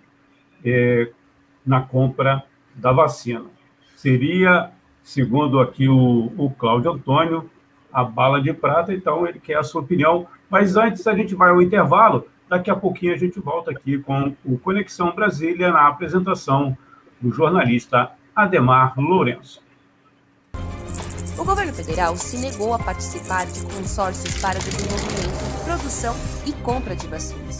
eh, 0.64 1.10
na 1.64 1.80
compra 1.82 2.44
da 2.74 2.92
vacina. 2.92 3.44
Seria 3.96 4.70
segundo 5.02 5.60
aqui 5.60 5.88
o, 5.88 6.32
o 6.36 6.50
Cláudio 6.50 6.92
Antônio, 6.92 7.50
a 7.92 8.04
bala 8.04 8.40
de 8.40 8.52
prata, 8.52 8.92
então 8.94 9.26
ele 9.26 9.40
quer 9.40 9.56
a 9.56 9.62
sua 9.62 9.80
opinião. 9.80 10.26
Mas 10.48 10.76
antes 10.76 11.06
a 11.06 11.14
gente 11.14 11.34
vai 11.34 11.50
ao 11.50 11.60
intervalo, 11.60 12.26
daqui 12.50 12.68
a 12.68 12.74
pouquinho 12.74 13.14
a 13.14 13.16
gente 13.16 13.38
volta 13.38 13.70
aqui 13.70 13.96
com 13.98 14.34
o 14.44 14.58
Conexão 14.58 15.14
Brasília 15.14 15.70
na 15.70 15.86
apresentação 15.86 16.76
do 17.20 17.30
jornalista 17.30 18.10
Ademar 18.34 18.98
Lourenço. 18.98 19.62
O 21.38 21.44
governo 21.44 21.72
federal 21.72 22.16
se 22.16 22.38
negou 22.38 22.74
a 22.74 22.78
participar 22.78 23.46
de 23.46 23.64
consórcios 23.72 24.36
para 24.40 24.58
desenvolvimento, 24.58 25.64
produção 25.64 26.14
e 26.44 26.52
compra 26.64 26.96
de 26.96 27.06
vacinas. 27.06 27.58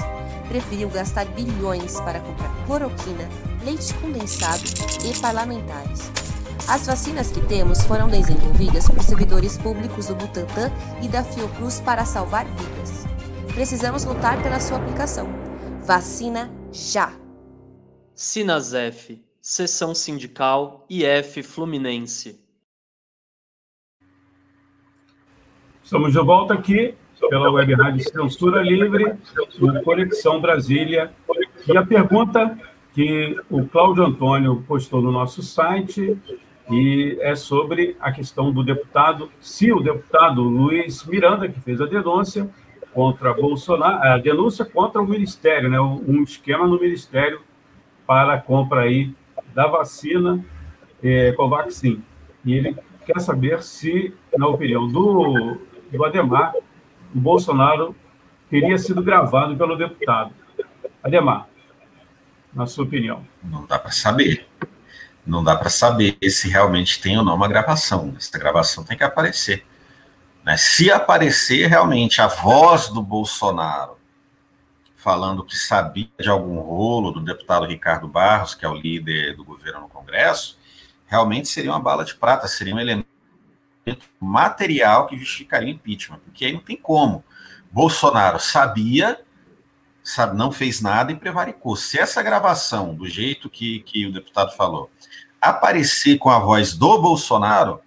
Preferiu 0.49 0.91
gastar 0.91 1.25
bilhões 1.27 2.01
para 2.01 2.19
comprar 2.19 2.51
cloroquina, 2.67 3.29
leite 3.65 3.95
condensado 3.95 4.65
e 5.05 5.19
parlamentares. 5.21 6.11
As 6.69 6.87
vacinas 6.87 7.31
que 7.31 7.41
temos 7.47 7.83
foram 7.85 8.09
desenvolvidas 8.09 8.89
por 8.89 9.03
servidores 9.03 9.57
públicos 9.57 10.07
do 10.07 10.17
Butantan 10.17 10.71
e 11.01 11.09
da 11.09 11.23
Fiocruz 11.23 11.81
para 11.81 12.05
salvar 12.05 12.45
vidas. 12.45 13.00
Precisamos 13.55 14.05
lutar 14.05 14.41
pela 14.43 14.61
sua 14.61 14.79
aplicação. 14.79 15.29
Vacina 15.85 16.51
já! 16.73 17.13
Sinasef, 18.15 19.21
Seção 19.41 19.95
Sindical 19.95 20.87
IF 20.89 21.43
Fluminense. 21.43 22.41
Estamos 25.83 26.13
de 26.13 26.21
volta 26.21 26.55
aqui 26.55 26.95
pela 27.29 27.51
Web 27.51 27.75
Rádio 27.75 28.05
Censura 28.09 28.63
Livre, 28.63 29.15
no 29.59 29.83
Conexão 29.83 30.41
Brasília. 30.41 31.13
E 31.67 31.77
a 31.77 31.85
pergunta 31.85 32.57
que 32.95 33.37
o 33.51 33.67
Cláudio 33.67 34.05
Antônio 34.05 34.65
postou 34.67 35.03
no 35.03 35.11
nosso 35.11 35.43
site 35.43 36.17
e 36.71 37.19
é 37.21 37.35
sobre 37.35 37.97
a 37.99 38.13
questão 38.13 38.53
do 38.53 38.63
deputado, 38.63 39.31
se 39.41 39.73
o 39.73 39.81
deputado 39.81 40.41
Luiz 40.41 41.05
Miranda, 41.05 41.49
que 41.49 41.61
fez 41.61 41.81
a 41.81 41.87
denúncia 41.87 42.49
contra 42.93 43.33
Bolsonaro, 43.35 44.03
a 44.03 44.19
denúncia 44.19 44.65
contra 44.65 45.01
o 45.01 45.07
Ministério, 45.07 45.69
né, 45.69 45.81
um 45.81 46.23
esquema 46.23 46.67
no 46.67 46.79
Ministério 46.79 47.41
para 48.07 48.35
a 48.35 48.41
compra 48.41 48.83
aí 48.83 49.15
da 49.55 49.67
vacina 49.67 50.45
é, 51.03 51.33
Covaxin. 51.33 52.03
E 52.45 52.55
ele 52.55 52.77
quer 53.07 53.21
saber 53.21 53.63
se, 53.63 54.15
na 54.37 54.49
opinião 54.49 54.89
do, 54.89 55.59
do 55.91 56.05
Ademar, 56.05 56.53
o 57.15 57.19
Bolsonaro 57.19 57.95
teria 58.49 58.79
sido 58.79 59.03
gravado 59.03 59.57
pelo 59.57 59.77
deputado. 59.77 60.33
Ademar, 61.03 61.49
na 62.53 62.67
sua 62.67 62.85
opinião. 62.85 63.25
Não 63.43 63.65
dá 63.67 63.79
para 63.79 63.93
saber 63.93 64.47
não 65.27 65.45
dá 65.45 65.55
para 65.55 65.71
saber 65.71 66.17
se 66.29 66.49
realmente 66.49 67.01
tem 67.01 67.17
ou 67.17 67.25
não 67.25 67.35
uma 67.35 67.49
gravação. 67.49 68.15
Essa 68.17 68.39
gravação 68.39 68.85
tem 68.85 68.97
que 68.97 69.05
aparecer. 69.05 69.65
Né? 70.45 70.57
Se 70.57 70.91
aparecer 70.91 71.67
realmente 71.69 72.21
a 72.21 72.27
voz 72.27 72.89
do 72.89 73.03
Bolsonaro 73.03 73.99
falando 74.97 75.45
que 75.45 75.57
sabia 75.57 76.11
de 76.19 76.29
algum 76.29 76.61
rolo 76.61 77.11
do 77.11 77.21
deputado 77.21 77.65
Ricardo 77.65 78.07
Barros, 78.07 78.55
que 78.55 78.67
é 78.67 78.69
o 78.69 78.75
líder 78.75 79.35
do 79.35 79.43
governo 79.43 79.81
no 79.81 79.89
Congresso, 79.89 80.59
realmente 81.07 81.49
seria 81.49 81.71
uma 81.71 81.81
bala 81.81 82.05
de 82.05 82.15
prata, 82.15 82.47
seria 82.47 82.75
um 82.75 82.79
elemento 82.79 83.07
material 84.21 85.07
que 85.07 85.19
justificaria 85.19 85.69
o 85.69 85.71
impeachment, 85.71 86.19
porque 86.19 86.45
aí 86.45 86.53
não 86.53 86.61
tem 86.61 86.77
como. 86.77 87.25
Bolsonaro 87.71 88.39
sabia, 88.39 89.21
sabe, 90.05 90.37
não 90.37 90.53
fez 90.53 90.83
nada 90.83 91.11
e 91.13 91.17
prevaricou. 91.17 91.77
Se 91.77 91.99
essa 91.99 92.23
gravação, 92.23 92.95
do 92.95 93.09
jeito 93.09 93.49
que, 93.49 93.81
que 93.81 94.07
o 94.07 94.13
deputado 94.13 94.55
falou, 94.55 94.91
aparecer 95.41 96.19
com 96.19 96.29
a 96.29 96.39
voz 96.39 96.75
do 96.75 97.01
Bolsonaro, 97.01 97.81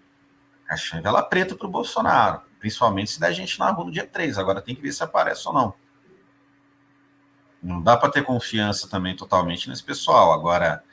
caixão 0.74 1.02
vela 1.02 1.22
preta 1.22 1.56
para 1.56 1.68
o 1.68 1.72
Bolsonaro. 1.72 2.42
Principalmente 2.60 3.12
se 3.12 3.20
der 3.20 3.34
gente 3.34 3.60
na 3.60 3.70
rua 3.70 3.86
no 3.86 3.92
dia 3.92 4.08
3. 4.08 4.38
Agora 4.38 4.62
tem 4.62 4.76
que 4.76 4.82
ver 4.82 4.92
se 4.92 5.04
aparece 5.04 5.48
ou 5.48 5.54
não. 5.54 5.74
Não 7.62 7.82
dá 7.82 7.96
para 7.96 8.12
ter 8.12 8.24
confiança 8.24 8.90
também 8.90 9.16
totalmente 9.16 9.70
nesse 9.70 9.84
pessoal. 9.84 10.34
Agora. 10.34 10.84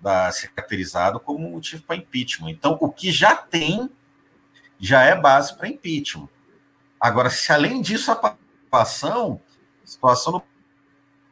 Da, 0.00 0.30
ser 0.30 0.48
caracterizado 0.48 1.18
como 1.18 1.50
motivo 1.50 1.82
para 1.82 1.96
impeachment. 1.96 2.50
Então, 2.50 2.78
o 2.80 2.92
que 2.92 3.10
já 3.10 3.34
tem 3.34 3.90
já 4.78 5.02
é 5.02 5.18
base 5.18 5.56
para 5.56 5.68
impeachment. 5.68 6.28
Agora, 7.00 7.30
se 7.30 7.50
além 7.50 7.80
disso 7.80 8.12
a 8.12 8.36
a 8.72 8.84
situação 8.84 9.40
do 10.32 10.42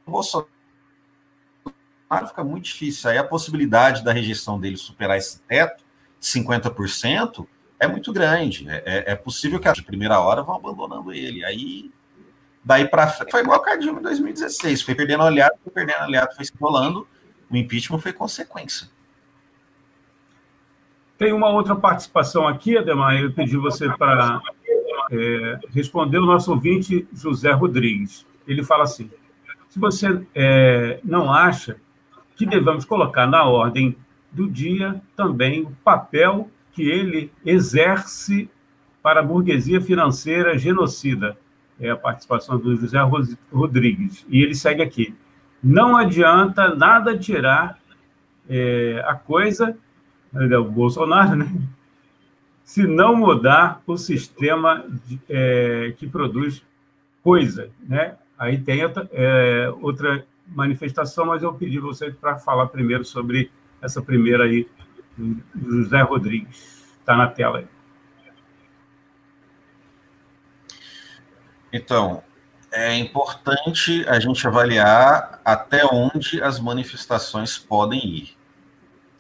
Bolsonaro 0.07 0.54
fica 2.27 2.45
muito 2.45 2.65
difícil. 2.65 3.11
Aí 3.11 3.19
a 3.19 3.25
possibilidade 3.25 4.05
da 4.05 4.13
rejeição 4.13 4.59
dele 4.59 4.77
superar 4.77 5.17
esse 5.17 5.41
teto, 5.43 5.85
50%, 6.21 7.47
é 7.79 7.87
muito 7.87 8.13
grande. 8.13 8.69
É, 8.69 8.83
é, 8.85 9.13
é 9.13 9.15
possível 9.15 9.61
que 9.61 9.69
a 9.69 9.75
primeira 9.75 10.19
hora 10.21 10.43
vão 10.43 10.57
abandonando 10.57 11.13
ele. 11.13 11.45
Aí, 11.45 11.91
daí 12.65 12.87
para 12.87 13.09
frente, 13.09 13.31
foi 13.31 13.41
igual 13.41 13.63
a 13.67 13.77
Dilma 13.77 14.01
em 14.01 14.03
2016. 14.03 14.83
Foi 14.83 14.95
perdendo 14.95 15.23
aliado, 15.23 15.55
foi 15.63 15.73
perdendo 15.73 16.03
aliado, 16.03 16.35
foi 16.35 16.45
se 16.45 16.53
enrolando. 16.55 17.07
O 17.51 17.57
impeachment 17.57 17.99
foi 17.99 18.13
consequência. 18.13 18.89
Tem 21.17 21.33
uma 21.33 21.49
outra 21.51 21.77
participação 21.77 22.49
aqui, 22.49 22.77
Ademar. 22.77 23.15
Eu 23.17 23.33
pedi 23.33 23.57
você 23.57 23.89
para 23.97 24.41
é, 25.11 25.59
responder 25.71 26.19
o 26.19 26.27
nosso 26.27 26.51
ouvinte 26.51 27.07
José 27.13 27.53
Rodrigues 27.53 28.27
ele 28.47 28.63
fala 28.63 28.85
assim: 28.85 29.11
se 29.69 29.79
você 29.79 30.25
é, 30.35 31.01
não 31.03 31.33
acha 31.33 31.77
que 32.37 32.47
devemos 32.47 32.85
colocar 32.85 33.27
na 33.27 33.45
ordem 33.45 33.97
do 34.31 34.49
dia 34.49 35.01
também 35.17 35.63
o 35.63 35.71
papel 35.85 36.51
que 36.73 36.83
ele 36.89 37.31
exerce 37.45 38.51
para 39.03 39.21
a 39.21 39.23
burguesia 39.23 39.81
financeira 39.81 40.59
genocida. 40.59 41.37
É 41.79 41.91
a 41.91 41.97
participação 41.97 42.59
do 42.59 42.77
José 42.77 42.99
Rodrigues. 43.53 44.25
E 44.29 44.43
ele 44.43 44.55
segue 44.55 44.83
aqui. 44.83 45.15
Não 45.63 45.97
adianta 45.97 46.75
nada 46.75 47.19
tirar 47.19 47.79
é, 48.49 49.03
a 49.07 49.15
coisa, 49.15 49.77
é 50.35 50.59
o 50.59 50.65
Bolsonaro, 50.65 51.37
né? 51.37 51.53
se 52.65 52.87
não 52.87 53.15
mudar 53.15 53.83
o 53.87 53.97
sistema 53.97 54.85
de, 55.07 55.21
é, 55.29 55.95
que 55.97 56.07
produz 56.07 56.63
coisa. 57.23 57.71
Né? 57.87 58.15
Aí 58.39 58.59
tem 58.59 58.81
é, 59.13 59.73
outra 59.81 60.25
manifestação, 60.47 61.27
mas 61.27 61.43
eu 61.43 61.53
pedi 61.55 61.79
você 61.79 62.11
para 62.11 62.37
falar 62.37 62.67
primeiro 62.67 63.05
sobre 63.05 63.51
essa 63.81 64.01
primeira 64.03 64.45
aí, 64.45 64.69
José 65.55 66.01
Rodrigues. 66.03 66.85
Está 67.01 67.17
na 67.17 67.29
tela 67.29 67.59
aí. 67.59 67.69
Então, 71.73 72.23
é 72.71 72.97
importante 72.97 74.05
a 74.09 74.19
gente 74.19 74.47
avaliar 74.47 75.41
até 75.45 75.85
onde 75.85 76.43
as 76.43 76.59
manifestações 76.59 77.59
podem 77.59 78.05
ir. 78.05 78.37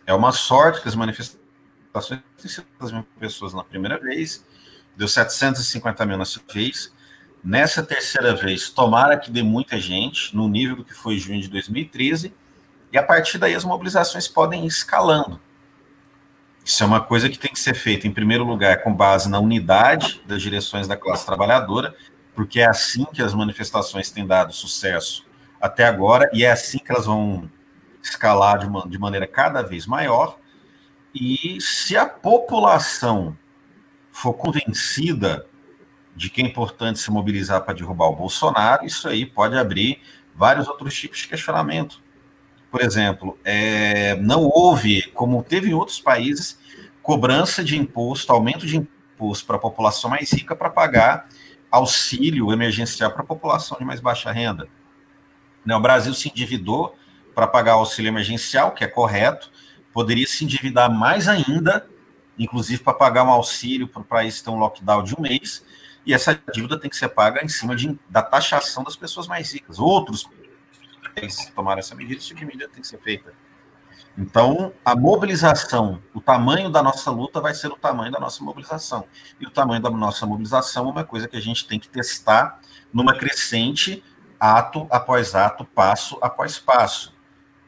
É 0.06 0.14
uma 0.14 0.32
sorte 0.32 0.80
que 0.80 0.88
as 0.88 0.94
manifestações 0.94 2.20
têm 2.36 2.50
sido 2.50 2.66
mil 2.92 3.06
pessoas 3.18 3.54
na 3.54 3.64
primeira 3.64 3.98
vez, 3.98 4.44
deu 4.96 5.08
750 5.08 6.06
mil 6.06 6.16
na 6.16 6.24
segunda 6.24 6.52
vez. 6.52 6.92
Nessa 7.44 7.82
terceira 7.82 8.34
vez, 8.34 8.70
tomara 8.70 9.18
que 9.18 9.30
dê 9.30 9.42
muita 9.42 9.78
gente, 9.78 10.34
no 10.34 10.48
nível 10.48 10.76
do 10.76 10.84
que 10.84 10.94
foi 10.94 11.18
junho 11.18 11.42
de 11.42 11.48
2013, 11.48 12.34
e 12.90 12.96
a 12.96 13.02
partir 13.02 13.36
daí 13.36 13.54
as 13.54 13.64
mobilizações 13.64 14.26
podem 14.26 14.64
ir 14.64 14.68
escalando. 14.68 15.38
Isso 16.64 16.82
é 16.82 16.86
uma 16.86 17.02
coisa 17.02 17.28
que 17.28 17.38
tem 17.38 17.52
que 17.52 17.60
ser 17.60 17.74
feita, 17.74 18.06
em 18.06 18.10
primeiro 18.10 18.44
lugar, 18.44 18.82
com 18.82 18.94
base 18.94 19.28
na 19.28 19.38
unidade 19.38 20.22
das 20.26 20.40
direções 20.40 20.88
da 20.88 20.96
classe 20.96 21.26
trabalhadora, 21.26 21.94
porque 22.34 22.60
é 22.60 22.66
assim 22.66 23.04
que 23.12 23.20
as 23.20 23.34
manifestações 23.34 24.10
têm 24.10 24.26
dado 24.26 24.50
sucesso 24.54 25.26
até 25.60 25.84
agora, 25.84 26.30
e 26.32 26.44
é 26.44 26.50
assim 26.50 26.78
que 26.78 26.90
elas 26.90 27.04
vão 27.04 27.50
escalar 28.02 28.58
de, 28.58 28.66
uma, 28.66 28.88
de 28.88 28.98
maneira 28.98 29.26
cada 29.26 29.60
vez 29.60 29.86
maior. 29.86 30.38
E 31.14 31.58
se 31.60 31.94
a 31.94 32.06
população 32.06 33.36
for 34.10 34.32
convencida 34.32 35.46
de 36.16 36.30
que 36.30 36.40
é 36.40 36.44
importante 36.44 36.98
se 36.98 37.10
mobilizar 37.10 37.62
para 37.62 37.74
derrubar 37.74 38.06
o 38.06 38.16
Bolsonaro, 38.16 38.86
isso 38.86 39.08
aí 39.08 39.26
pode 39.26 39.56
abrir 39.56 40.00
vários 40.34 40.68
outros 40.68 40.94
tipos 40.94 41.18
de 41.18 41.28
questionamento. 41.28 42.02
Por 42.70 42.80
exemplo, 42.80 43.38
é, 43.44 44.16
não 44.16 44.44
houve, 44.44 45.02
como 45.14 45.42
teve 45.42 45.70
em 45.70 45.74
outros 45.74 46.00
países, 46.00 46.58
cobrança 47.02 47.62
de 47.62 47.76
imposto, 47.76 48.32
aumento 48.32 48.66
de 48.66 48.76
imposto 48.76 49.46
para 49.46 49.56
a 49.56 49.60
população 49.60 50.10
mais 50.10 50.32
rica 50.32 50.56
para 50.56 50.70
pagar 50.70 51.28
auxílio 51.70 52.52
emergencial 52.52 53.10
para 53.10 53.22
a 53.22 53.26
população 53.26 53.76
de 53.78 53.84
mais 53.84 54.00
baixa 54.00 54.30
renda. 54.30 54.68
Né, 55.64 55.74
o 55.74 55.80
Brasil 55.80 56.14
se 56.14 56.28
endividou 56.28 56.96
para 57.34 57.46
pagar 57.46 57.72
auxílio 57.72 58.08
emergencial, 58.08 58.72
que 58.72 58.84
é 58.84 58.86
correto, 58.86 59.50
poderia 59.92 60.26
se 60.26 60.44
endividar 60.44 60.90
mais 60.90 61.28
ainda, 61.28 61.88
inclusive 62.38 62.82
para 62.82 62.94
pagar 62.94 63.24
um 63.24 63.30
auxílio 63.30 63.88
para 63.88 64.02
o 64.02 64.04
país 64.04 64.40
ter 64.40 64.50
um 64.50 64.58
lockdown 64.58 65.02
de 65.02 65.14
um 65.14 65.20
mês, 65.20 65.64
e 66.06 66.12
essa 66.12 66.38
dívida 66.52 66.78
tem 66.78 66.90
que 66.90 66.96
ser 66.96 67.08
paga 67.08 67.44
em 67.44 67.48
cima 67.48 67.74
de, 67.74 67.98
da 68.08 68.22
taxação 68.22 68.84
das 68.84 68.96
pessoas 68.96 69.26
mais 69.26 69.52
ricas. 69.52 69.78
Outros 69.78 70.28
tomaram 71.54 71.78
essa 71.78 71.94
medida, 71.94 72.18
esse 72.18 72.28
tipo 72.28 72.40
de 72.40 72.46
medida 72.46 72.68
tem 72.68 72.82
que 72.82 72.88
ser 72.88 72.98
feita. 72.98 73.32
Então, 74.16 74.72
a 74.84 74.94
mobilização, 74.94 76.00
o 76.14 76.20
tamanho 76.20 76.70
da 76.70 76.82
nossa 76.82 77.10
luta 77.10 77.40
vai 77.40 77.52
ser 77.52 77.68
o 77.68 77.76
tamanho 77.76 78.12
da 78.12 78.20
nossa 78.20 78.44
mobilização. 78.44 79.04
E 79.40 79.46
o 79.46 79.50
tamanho 79.50 79.82
da 79.82 79.90
nossa 79.90 80.24
mobilização 80.24 80.86
é 80.86 80.90
uma 80.90 81.04
coisa 81.04 81.26
que 81.26 81.36
a 81.36 81.40
gente 81.40 81.66
tem 81.66 81.80
que 81.80 81.88
testar 81.88 82.60
numa 82.92 83.16
crescente, 83.16 84.04
ato 84.38 84.86
após 84.88 85.34
ato, 85.34 85.64
passo 85.64 86.16
após 86.20 86.58
passo. 86.58 87.12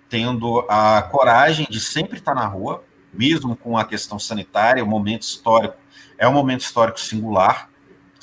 Tendo 0.09 0.65
a 0.69 1.03
coragem 1.03 1.67
de 1.69 1.81
sempre 1.81 2.19
estar 2.19 2.35
na 2.35 2.47
rua, 2.47 2.85
mesmo 3.13 3.57
com 3.57 3.77
a 3.77 3.85
questão 3.85 4.19
sanitária, 4.19 4.85
o 4.85 4.87
momento 4.87 5.23
histórico 5.23 5.77
é 6.17 6.29
um 6.29 6.33
momento 6.33 6.61
histórico 6.61 7.01
singular. 7.01 7.69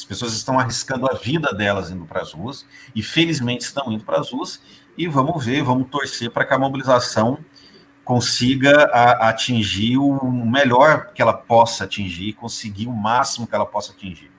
As 0.04 0.06
pessoas 0.06 0.34
estão 0.34 0.60
arriscando 0.60 1.10
a 1.10 1.14
vida 1.14 1.54
delas 1.54 1.90
indo 1.90 2.04
para 2.04 2.22
as 2.22 2.34
ruas, 2.34 2.66
e 2.94 3.02
felizmente 3.02 3.64
estão 3.64 3.90
indo 3.90 4.04
para 4.04 4.20
as 4.20 4.32
ruas, 4.32 4.62
e 4.98 5.08
vamos 5.08 5.46
ver, 5.46 5.64
vamos 5.64 5.90
torcer 5.90 6.30
para 6.30 6.44
que 6.44 6.54
a 6.54 6.60
mobilização 6.60 7.40
consiga 8.04 8.84
a, 8.92 9.30
atingir 9.30 9.98
o 9.98 10.30
melhor 10.30 11.14
que 11.14 11.22
ela 11.22 11.32
possa 11.32 11.86
atingir, 11.86 12.34
conseguir 12.34 12.86
o 12.86 12.92
máximo 12.92 13.48
que 13.48 13.56
ela 13.56 13.66
possa 13.66 13.94
atingir. 13.94 14.30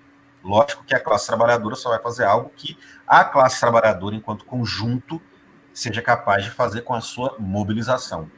Lógico 0.43 0.85
que 0.85 0.95
a 0.95 1.01
classe 1.01 1.27
trabalhadora 1.27 1.77
só 1.77 1.89
vai 1.89 2.03
fazer 2.03 2.27
algo 2.27 2.53
que 2.55 2.77
a 3.07 3.25
classe 3.25 3.59
trabalhadora, 3.59 4.15
enquanto 4.15 4.45
conjunto, 4.45 5.19
seja 5.73 6.03
capaz 6.03 6.45
de 6.45 6.51
fazer 6.51 6.83
com 6.83 6.93
a 6.93 7.01
sua 7.01 7.37
mobilização. 7.39 8.31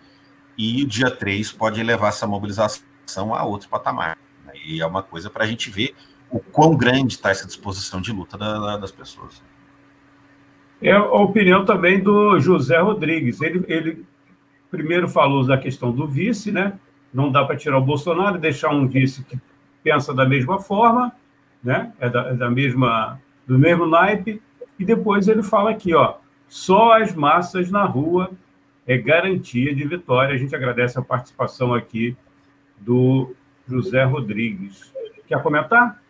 E 0.57 0.85
o 0.85 0.87
dia 0.87 1.11
3 1.11 1.51
pode 1.51 1.83
levar 1.83 2.11
essa 2.11 2.25
mobilização 2.25 3.35
a 3.35 3.43
outro 3.43 3.69
patamar. 3.69 4.17
E 4.65 4.81
é 4.81 4.87
uma 4.87 5.03
coisa 5.03 5.29
para 5.29 5.43
a 5.43 5.47
gente 5.47 5.69
ver 5.71 5.95
o 6.31 6.41
quão 6.41 6.77
grande 6.77 7.15
está 7.15 7.31
essa 7.31 7.47
disposição 7.47 8.01
de 8.01 8.13
luta 8.13 8.37
da, 8.37 8.59
da, 8.59 8.77
das 8.79 8.91
pessoas. 8.91 9.43
É 10.81 10.93
a 10.93 11.03
opinião 11.05 11.65
também 11.65 12.03
do 12.03 12.39
José 12.39 12.79
Rodrigues. 12.79 13.41
Ele, 13.41 13.65
ele 13.69 14.05
primeiro 14.71 15.09
falou 15.09 15.47
da 15.47 15.57
questão 15.57 15.91
do 15.91 16.07
vice, 16.07 16.53
né? 16.53 16.79
Não 17.13 17.33
dá 17.33 17.45
para 17.45 17.57
tirar 17.57 17.79
o 17.79 17.85
Bolsonaro 17.85 18.37
e 18.37 18.41
deixar 18.41 18.71
um 18.71 18.87
vice 18.87 19.25
que 19.25 19.39
pensa 19.83 20.13
da 20.13 20.27
mesma 20.27 20.61
forma, 20.61 21.13
né? 21.63 21.93
É 21.99 22.11
da, 22.11 22.29
é 22.29 22.35
da 22.35 22.51
mesma 22.51 23.21
do 23.47 23.59
mesmo 23.59 23.87
naipe. 23.87 24.43
E 24.79 24.85
depois 24.85 25.29
ele 25.29 25.43
fala 25.43 25.71
aqui, 25.71 25.95
ó, 25.95 26.17
só 26.49 27.01
as 27.01 27.15
massas 27.15 27.71
na 27.71 27.85
rua 27.85 28.31
é 28.87 28.99
garantia 28.99 29.75
de 29.75 29.87
vitória. 29.87 30.35
A 30.35 30.39
gente 30.39 30.55
agradece 30.55 30.99
a 30.99 31.03
participação 31.03 31.73
aqui 31.73 32.17
do 32.79 33.35
José 33.67 34.05
Rodrigues. 34.05 34.93
Quer 35.27 35.43
comentar? 35.43 36.01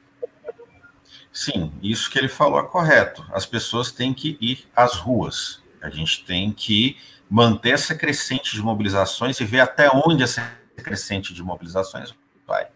Sim, 1.33 1.73
isso 1.83 2.11
que 2.11 2.19
ele 2.19 2.29
falou 2.29 2.59
é 2.59 2.65
correto. 2.65 3.25
As 3.33 3.45
pessoas 3.45 3.93
têm 3.93 4.15
que 4.15 4.39
ir 4.41 4.67
às 4.75 4.95
ruas. 4.97 5.63
A 5.83 5.91
gente 5.91 6.25
tem 6.25 6.51
que 6.51 6.97
manter 7.29 7.71
essa 7.71 7.95
crescente 7.95 8.55
de 8.55 8.63
mobilizações 8.63 9.39
e 9.41 9.45
ver 9.45 9.61
até 9.61 9.91
onde 9.91 10.23
essa 10.23 10.43
crescente 10.77 11.35
de 11.35 11.43
mobilizações 11.43 12.15
vai. 12.47 12.69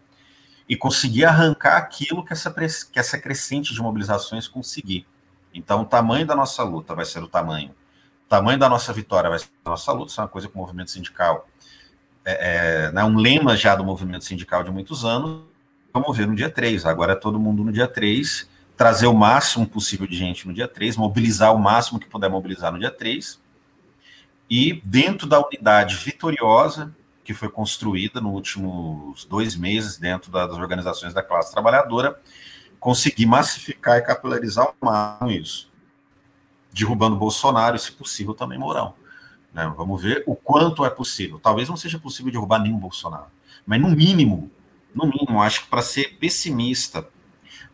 E 0.67 0.75
conseguir 0.75 1.25
arrancar 1.25 1.77
aquilo 1.77 2.23
que 2.23 2.33
essa, 2.33 2.53
que 2.91 2.99
essa 2.99 3.17
crescente 3.17 3.73
de 3.73 3.81
mobilizações 3.81 4.47
conseguir. 4.47 5.07
Então, 5.53 5.81
o 5.81 5.85
tamanho 5.85 6.25
da 6.25 6.35
nossa 6.35 6.63
luta 6.63 6.95
vai 6.95 7.05
ser 7.05 7.23
o 7.23 7.27
tamanho. 7.27 7.71
O 8.25 8.29
tamanho 8.29 8.59
da 8.59 8.69
nossa 8.69 8.93
vitória 8.93 9.29
vai 9.29 9.39
ser 9.39 9.49
a 9.65 9.69
nossa 9.71 9.91
luta. 9.91 10.11
Isso 10.11 10.21
é 10.21 10.23
uma 10.23 10.29
coisa 10.29 10.47
que 10.47 10.55
o 10.55 10.57
movimento 10.57 10.91
sindical 10.91 11.47
é, 12.23 12.85
é 12.85 12.91
né, 12.91 13.03
um 13.03 13.17
lema 13.17 13.57
já 13.57 13.75
do 13.75 13.83
movimento 13.83 14.23
sindical 14.23 14.63
de 14.63 14.71
muitos 14.71 15.03
anos. 15.03 15.50
Vamos 15.93 16.17
ver 16.17 16.27
no 16.27 16.35
dia 16.35 16.49
3. 16.49 16.85
Agora 16.85 17.13
é 17.13 17.15
todo 17.15 17.39
mundo 17.39 17.63
no 17.63 17.71
dia 17.71 17.87
3, 17.87 18.49
trazer 18.77 19.07
o 19.07 19.13
máximo 19.13 19.67
possível 19.67 20.07
de 20.07 20.15
gente 20.15 20.47
no 20.47 20.53
dia 20.53 20.67
3, 20.67 20.95
mobilizar 20.95 21.53
o 21.53 21.59
máximo 21.59 21.99
que 21.99 22.07
puder 22.07 22.29
mobilizar 22.29 22.71
no 22.71 22.79
dia 22.79 22.91
3 22.91 23.39
e 24.49 24.81
dentro 24.83 25.27
da 25.27 25.39
unidade 25.39 25.95
vitoriosa 25.95 26.93
que 27.23 27.33
foi 27.33 27.49
construída 27.49 28.19
nos 28.19 28.33
últimos 28.33 29.25
dois 29.25 29.55
meses 29.55 29.97
dentro 29.97 30.31
das 30.31 30.51
organizações 30.51 31.13
da 31.13 31.21
classe 31.21 31.51
trabalhadora, 31.51 32.19
conseguir 32.79 33.25
massificar 33.25 33.97
e 33.97 34.01
capilarizar 34.01 34.67
o 34.67 34.85
máximo 34.85 35.31
isso, 35.31 35.69
derrubando 36.73 37.15
Bolsonaro 37.15 37.75
e, 37.75 37.79
se 37.79 37.91
possível, 37.91 38.33
também 38.33 38.57
Mourão. 38.57 38.95
Né? 39.53 39.71
Vamos 39.77 40.01
ver 40.01 40.23
o 40.25 40.35
quanto 40.35 40.83
é 40.83 40.89
possível. 40.89 41.39
Talvez 41.39 41.69
não 41.69 41.77
seja 41.77 41.99
possível 41.99 42.31
derrubar 42.31 42.59
nenhum 42.59 42.77
Bolsonaro, 42.77 43.27
mas 43.65 43.79
no 43.79 43.89
mínimo, 43.89 44.49
no 44.93 45.05
mínimo, 45.05 45.41
acho 45.41 45.63
que 45.63 45.69
para 45.69 45.81
ser 45.81 46.17
pessimista, 46.19 47.07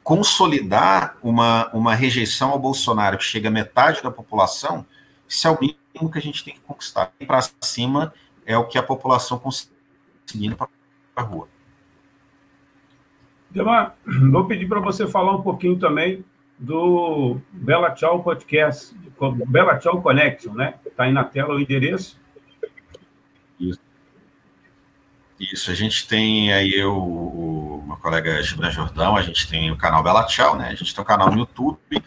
consolidar 0.03 1.17
uma, 1.21 1.69
uma 1.73 1.93
rejeição 1.93 2.51
ao 2.51 2.59
Bolsonaro 2.59 3.17
que 3.17 3.23
chega 3.23 3.49
a 3.49 3.51
metade 3.51 4.01
da 4.01 4.11
população, 4.11 4.85
isso 5.27 5.47
é 5.47 5.51
o 5.51 5.59
mínimo 5.59 6.11
que 6.11 6.17
a 6.17 6.21
gente 6.21 6.43
tem 6.43 6.53
que 6.53 6.61
conquistar. 6.61 7.11
E 7.19 7.25
para 7.25 7.41
cima 7.61 8.13
é 8.45 8.57
o 8.57 8.65
que 8.65 8.77
a 8.77 8.83
população 8.83 9.37
conseguindo 9.37 10.55
para 10.55 10.69
a 11.15 11.21
rua. 11.21 11.47
Demar, 13.49 13.97
vou 14.31 14.45
pedir 14.45 14.67
para 14.67 14.79
você 14.79 15.07
falar 15.07 15.35
um 15.35 15.41
pouquinho 15.41 15.77
também 15.77 16.23
do 16.57 17.39
Bela 17.51 17.91
Tchau 17.91 18.23
Podcast, 18.23 18.95
Bela 19.47 19.77
Tchau 19.77 20.01
Connection, 20.01 20.53
né? 20.53 20.75
Está 20.85 21.03
aí 21.03 21.11
na 21.11 21.23
tela 21.23 21.55
o 21.55 21.59
endereço. 21.59 22.19
Isso. 23.59 23.79
Isso, 25.39 25.69
a 25.69 25.75
gente 25.75 26.07
tem 26.07 26.51
aí 26.51 26.73
eu, 26.73 26.97
o 26.97 27.83
meu 27.85 27.97
colega 27.97 28.41
Gibran 28.41 28.71
Jordão, 28.71 29.15
a 29.15 29.21
gente 29.21 29.47
tem 29.47 29.71
o 29.71 29.77
canal 29.77 30.01
Bela 30.01 30.23
Tchau, 30.25 30.57
né? 30.57 30.69
A 30.69 30.75
gente 30.75 30.95
tem 30.95 31.01
o 31.03 31.05
canal 31.05 31.29
no 31.29 31.37
YouTube, 31.37 32.03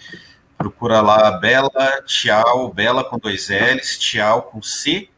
Procura 0.60 1.00
lá 1.00 1.30
Bela 1.38 2.02
Tchau, 2.04 2.70
Bela 2.70 3.02
com 3.02 3.18
dois 3.18 3.48
L's, 3.48 3.98
Tchau 3.98 4.42
com 4.42 4.60
C, 4.60 5.08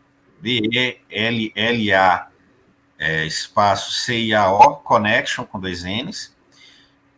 B-E-L-L-A 0.41 2.29
é, 2.97 3.27
espaço 3.27 3.91
CIAO 3.91 4.77
Connection 4.85 5.45
com 5.45 5.59
dois 5.59 5.83
N's. 5.83 6.33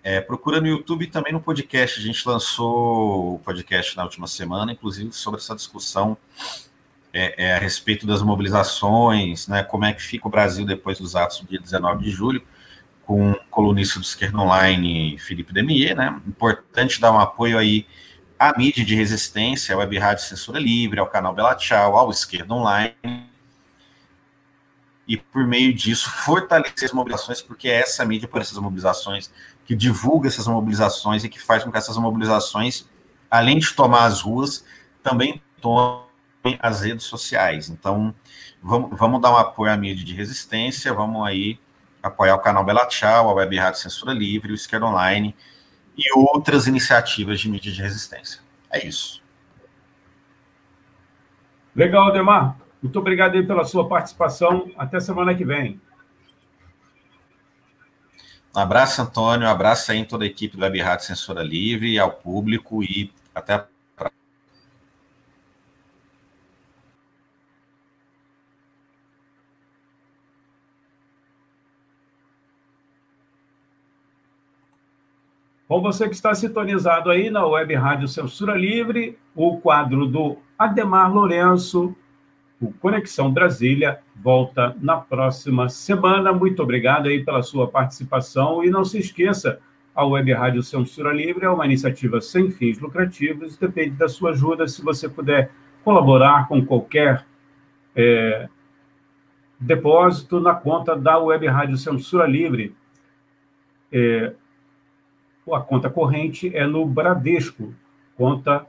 É, 0.03 0.23
procura 0.23 0.59
no 0.59 0.67
YouTube 0.67 1.07
também 1.09 1.35
no 1.35 1.41
podcast. 1.41 2.01
A 2.01 2.03
gente 2.03 2.27
lançou 2.27 3.35
o 3.35 3.39
podcast 3.41 3.95
na 3.95 4.05
última 4.05 4.27
semana, 4.27 4.73
inclusive 4.73 5.13
sobre 5.13 5.41
essa 5.41 5.55
discussão 5.55 6.17
é, 7.14 7.44
é, 7.44 7.55
a 7.55 7.59
respeito 7.61 8.09
das 8.09 8.20
mobilizações, 8.22 9.46
né, 9.46 9.62
como 9.62 9.85
é 9.85 9.92
que 9.92 10.03
fica 10.03 10.27
o 10.27 10.31
Brasil 10.31 10.66
depois 10.66 10.98
dos 10.98 11.14
atos 11.14 11.40
do 11.40 11.46
dia 11.46 11.61
19 11.61 12.03
de 12.03 12.11
julho, 12.11 12.42
com 13.07 13.31
o 13.31 13.40
colunista 13.50 14.00
do 14.00 14.03
Esquerda 14.03 14.37
Online, 14.38 15.16
Felipe 15.18 15.53
Demier, 15.53 15.94
né, 15.94 16.20
importante 16.27 17.00
dar 17.00 17.12
um 17.12 17.20
apoio 17.20 17.57
aí 17.57 17.87
à 18.37 18.59
mídia 18.59 18.85
de 18.85 18.96
resistência, 18.96 19.77
à 19.77 19.79
Web 19.79 19.96
Rádio 19.96 20.24
Censura 20.24 20.59
Livre, 20.59 20.98
ao 20.98 21.07
canal 21.07 21.33
Bela 21.33 21.55
Tchau, 21.55 21.96
ao 21.96 22.11
Esquerda 22.11 22.53
Online, 22.53 22.96
e 25.07 25.16
por 25.16 25.46
meio 25.46 25.72
disso 25.72 26.11
fortalecer 26.11 26.87
as 26.87 26.92
mobilizações, 26.92 27.40
porque 27.40 27.68
é 27.68 27.81
essa 27.81 28.05
mídia 28.05 28.27
por 28.27 28.40
essas 28.40 28.59
mobilizações 28.59 29.31
que 29.64 29.77
divulga 29.77 30.27
essas 30.27 30.48
mobilizações 30.48 31.22
e 31.22 31.29
que 31.29 31.40
faz 31.40 31.62
com 31.62 31.70
que 31.70 31.79
essas 31.79 31.96
mobilizações, 31.96 32.88
além 33.31 33.61
de 33.61 33.72
tomar 33.72 34.07
as 34.07 34.22
ruas, 34.22 34.64
também 35.00 35.40
tomem 35.61 36.04
as 36.61 36.83
redes 36.83 37.07
sociais. 37.07 37.69
Então, 37.69 38.15
vamos, 38.63 38.99
vamos 38.99 39.21
dar 39.21 39.33
um 39.33 39.37
apoio 39.37 39.73
à 39.73 39.77
mídia 39.77 40.05
de 40.05 40.15
resistência, 40.15 40.93
vamos 40.93 41.27
aí 41.27 41.59
apoiar 42.03 42.35
o 42.35 42.41
canal 42.41 42.65
Bela 42.65 42.87
Tchau, 42.87 43.31
a 43.31 43.35
Web 43.35 43.57
Rádio 43.57 43.81
Censura 43.81 44.13
Livre, 44.13 44.53
o 44.53 44.55
Esquerda 44.55 44.87
Online 44.87 45.35
e 45.97 46.13
outras 46.19 46.67
iniciativas 46.67 47.41
de 47.41 47.49
mídia 47.49 47.73
de 47.73 47.81
resistência. 47.81 48.41
É 48.71 48.87
isso. 48.87 49.23
Legal, 51.75 52.13
Demar. 52.13 52.57
Muito 52.83 52.99
obrigado 52.99 53.35
aí 53.35 53.47
pela 53.47 53.65
sua 53.65 53.89
participação. 53.89 54.71
Até 54.77 55.01
semana 55.01 55.35
que 55.35 55.45
vem. 55.45 55.81
Um 58.55 58.61
abraço, 58.61 59.01
Antônio. 59.01 59.49
Um 59.49 59.51
abraço 59.51 59.91
aí 59.91 59.99
em 59.99 60.05
toda 60.05 60.25
a 60.25 60.27
equipe 60.27 60.57
do 60.57 60.63
Web 60.63 60.81
Rádio 60.81 61.07
Censura 61.07 61.43
Livre, 61.43 61.99
ao 61.99 62.13
público 62.13 62.83
e 62.85 63.13
até 63.35 63.55
a 63.55 63.67
Bom, 75.66 75.81
você 75.81 76.07
que 76.07 76.14
está 76.14 76.35
sintonizado 76.35 77.11
aí 77.11 77.31
na 77.31 77.46
Web 77.46 77.74
Rádio 77.74 78.07
Censura 78.07 78.55
Livre, 78.55 79.16
o 79.35 79.57
quadro 79.57 80.07
do 80.07 80.37
Ademar 80.59 81.11
Lourenço, 81.11 81.96
o 82.61 82.70
Conexão 82.70 83.33
Brasília, 83.33 83.98
volta 84.14 84.77
na 84.83 84.98
próxima 84.98 85.70
semana. 85.70 86.35
Muito 86.35 86.62
obrigado 86.62 87.09
aí 87.09 87.24
pela 87.24 87.42
sua 87.42 87.66
participação 87.66 88.62
e 88.62 88.68
não 88.68 88.85
se 88.85 88.98
esqueça, 88.98 89.59
a 89.94 90.05
Web 90.05 90.33
Rádio 90.33 90.62
Censura 90.62 91.12
Livre 91.12 91.46
é 91.46 91.48
uma 91.48 91.64
iniciativa 91.64 92.20
sem 92.20 92.50
fins 92.50 92.79
lucrativos, 92.79 93.57
depende 93.57 93.96
da 93.96 94.09
sua 94.09 94.31
ajuda. 94.31 94.66
Se 94.66 94.83
você 94.83 95.09
puder 95.09 95.50
colaborar 95.83 96.48
com 96.48 96.64
qualquer 96.66 97.24
é, 97.94 98.48
depósito 99.59 100.40
na 100.40 100.55
conta 100.55 100.96
da 100.96 101.16
Web 101.18 101.46
Rádio 101.46 101.79
Censura 101.79 102.27
Livre, 102.27 102.74
é, 103.92 104.35
a 105.53 105.61
conta 105.61 105.91
corrente 105.91 106.55
é 106.55 106.65
no 106.67 106.87
Bradesco, 106.87 107.75
conta 108.17 108.65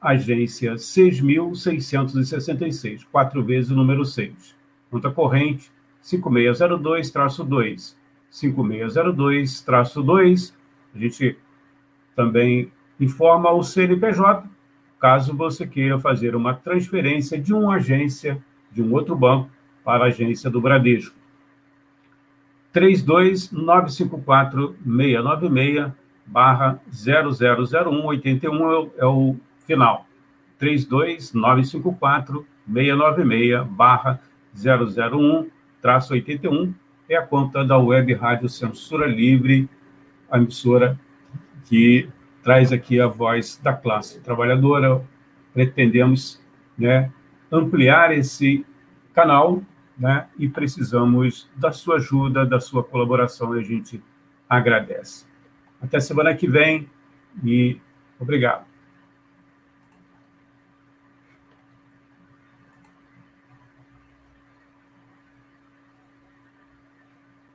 agência 0.00 0.74
6.666, 0.74 3.06
quatro 3.10 3.44
vezes 3.44 3.70
o 3.70 3.76
número 3.76 4.04
6. 4.04 4.54
Conta 4.90 5.10
corrente 5.10 5.70
5602-2. 6.02 7.94
5602-2. 8.30 10.52
A 10.94 10.98
gente 10.98 11.38
também 12.16 12.70
informa 12.98 13.52
o 13.52 13.62
CNPJ, 13.62 14.44
caso 15.00 15.34
você 15.34 15.66
queira 15.66 15.98
fazer 15.98 16.36
uma 16.36 16.52
transferência 16.54 17.40
de 17.40 17.54
uma 17.54 17.76
agência, 17.76 18.44
de 18.70 18.82
um 18.82 18.92
outro 18.92 19.16
banco, 19.16 19.48
para 19.84 20.04
a 20.04 20.08
agência 20.08 20.50
do 20.50 20.60
Bradesco. 20.60 21.16
32954 22.72 24.76
696 24.84 26.01
barra 26.26 26.80
000181 26.90 28.90
é 28.96 29.06
o 29.06 29.36
final. 29.66 30.06
32954 30.58 32.46
696 32.66 33.66
barra 33.68 34.20
001 34.54 35.50
traço 35.80 36.12
81 36.12 36.72
é 37.08 37.16
a 37.16 37.26
conta 37.26 37.64
da 37.64 37.76
Web 37.76 38.14
Rádio 38.14 38.48
Censura 38.48 39.06
Livre, 39.06 39.68
a 40.30 40.38
emissora 40.38 40.98
que 41.66 42.08
traz 42.42 42.72
aqui 42.72 43.00
a 43.00 43.06
voz 43.06 43.58
da 43.62 43.72
classe 43.72 44.20
trabalhadora. 44.20 45.02
Pretendemos 45.52 46.40
né, 46.78 47.10
ampliar 47.50 48.16
esse 48.16 48.64
canal 49.12 49.62
né, 49.98 50.26
e 50.38 50.48
precisamos 50.48 51.48
da 51.56 51.72
sua 51.72 51.96
ajuda, 51.96 52.46
da 52.46 52.60
sua 52.60 52.82
colaboração 52.82 53.56
e 53.56 53.60
a 53.60 53.62
gente 53.62 54.02
agradece. 54.48 55.31
Até 55.82 55.98
semana 55.98 56.34
que 56.34 56.46
vem 56.46 56.88
e 57.44 57.76
obrigado. 58.18 58.64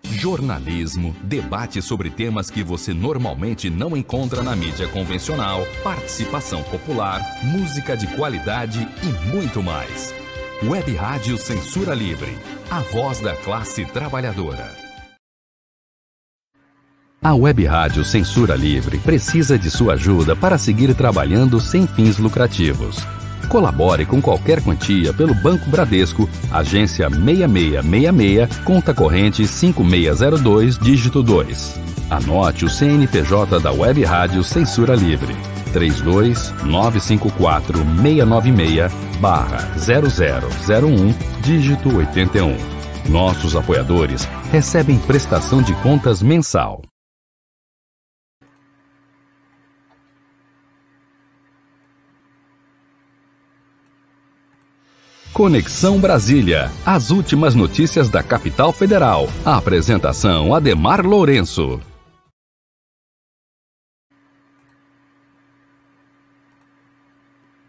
Jornalismo, 0.04 1.16
debate 1.22 1.82
sobre 1.82 2.10
temas 2.10 2.50
que 2.50 2.64
você 2.64 2.94
normalmente 2.94 3.70
não 3.70 3.96
encontra 3.96 4.42
na 4.42 4.56
mídia 4.56 4.88
convencional, 4.88 5.62
participação 5.84 6.64
popular, 6.64 7.22
música 7.44 7.96
de 7.96 8.08
qualidade 8.16 8.80
e 9.04 9.32
muito 9.32 9.62
mais. 9.62 10.14
Web 10.64 10.96
Rádio 10.96 11.38
Censura 11.38 11.94
Livre, 11.94 12.36
a 12.72 12.80
voz 12.80 13.22
da 13.22 13.36
classe 13.36 13.86
trabalhadora. 13.86 14.87
A 17.22 17.34
Web 17.34 17.66
Rádio 17.66 18.06
Censura 18.06 18.56
Livre 18.56 19.00
precisa 19.00 19.58
de 19.58 19.72
sua 19.72 19.94
ajuda 19.94 20.36
para 20.36 20.58
seguir 20.58 20.94
trabalhando 20.94 21.60
sem 21.60 21.88
fins 21.88 22.18
lucrativos. 22.18 22.98
Colabore 23.50 24.06
com 24.06 24.22
qualquer 24.22 24.62
quantia 24.62 25.12
pelo 25.14 25.34
Banco 25.34 25.70
Bradesco, 25.70 26.30
agência 26.52 27.10
6666, 27.10 28.58
conta 28.64 28.94
corrente 28.94 29.48
5602, 29.48 30.78
dígito 30.78 31.24
2. 31.24 31.80
Anote 32.10 32.66
o 32.66 32.70
CNPJ 32.70 33.60
da 33.60 33.72
Web 33.72 34.04
Rádio 34.04 34.44
Censura 34.44 34.96
Livre. 34.96 35.36
32954 35.74 37.80
696 37.80 38.92
barra 39.20 39.68
0001, 39.76 41.14
dígito 41.42 41.96
81. 41.96 42.56
Nossos 43.10 43.56
apoiadores 43.56 44.28
recebem 44.52 45.00
prestação 45.00 45.62
de 45.62 45.74
contas 45.76 46.22
mensal. 46.22 46.82
Conexão 55.38 56.00
Brasília. 56.00 56.72
As 56.84 57.12
últimas 57.12 57.54
notícias 57.54 58.10
da 58.10 58.24
capital 58.24 58.74
federal. 58.74 59.30
A 59.46 59.56
apresentação 59.58 60.52
Ademar 60.52 61.06
Lourenço. 61.06 61.80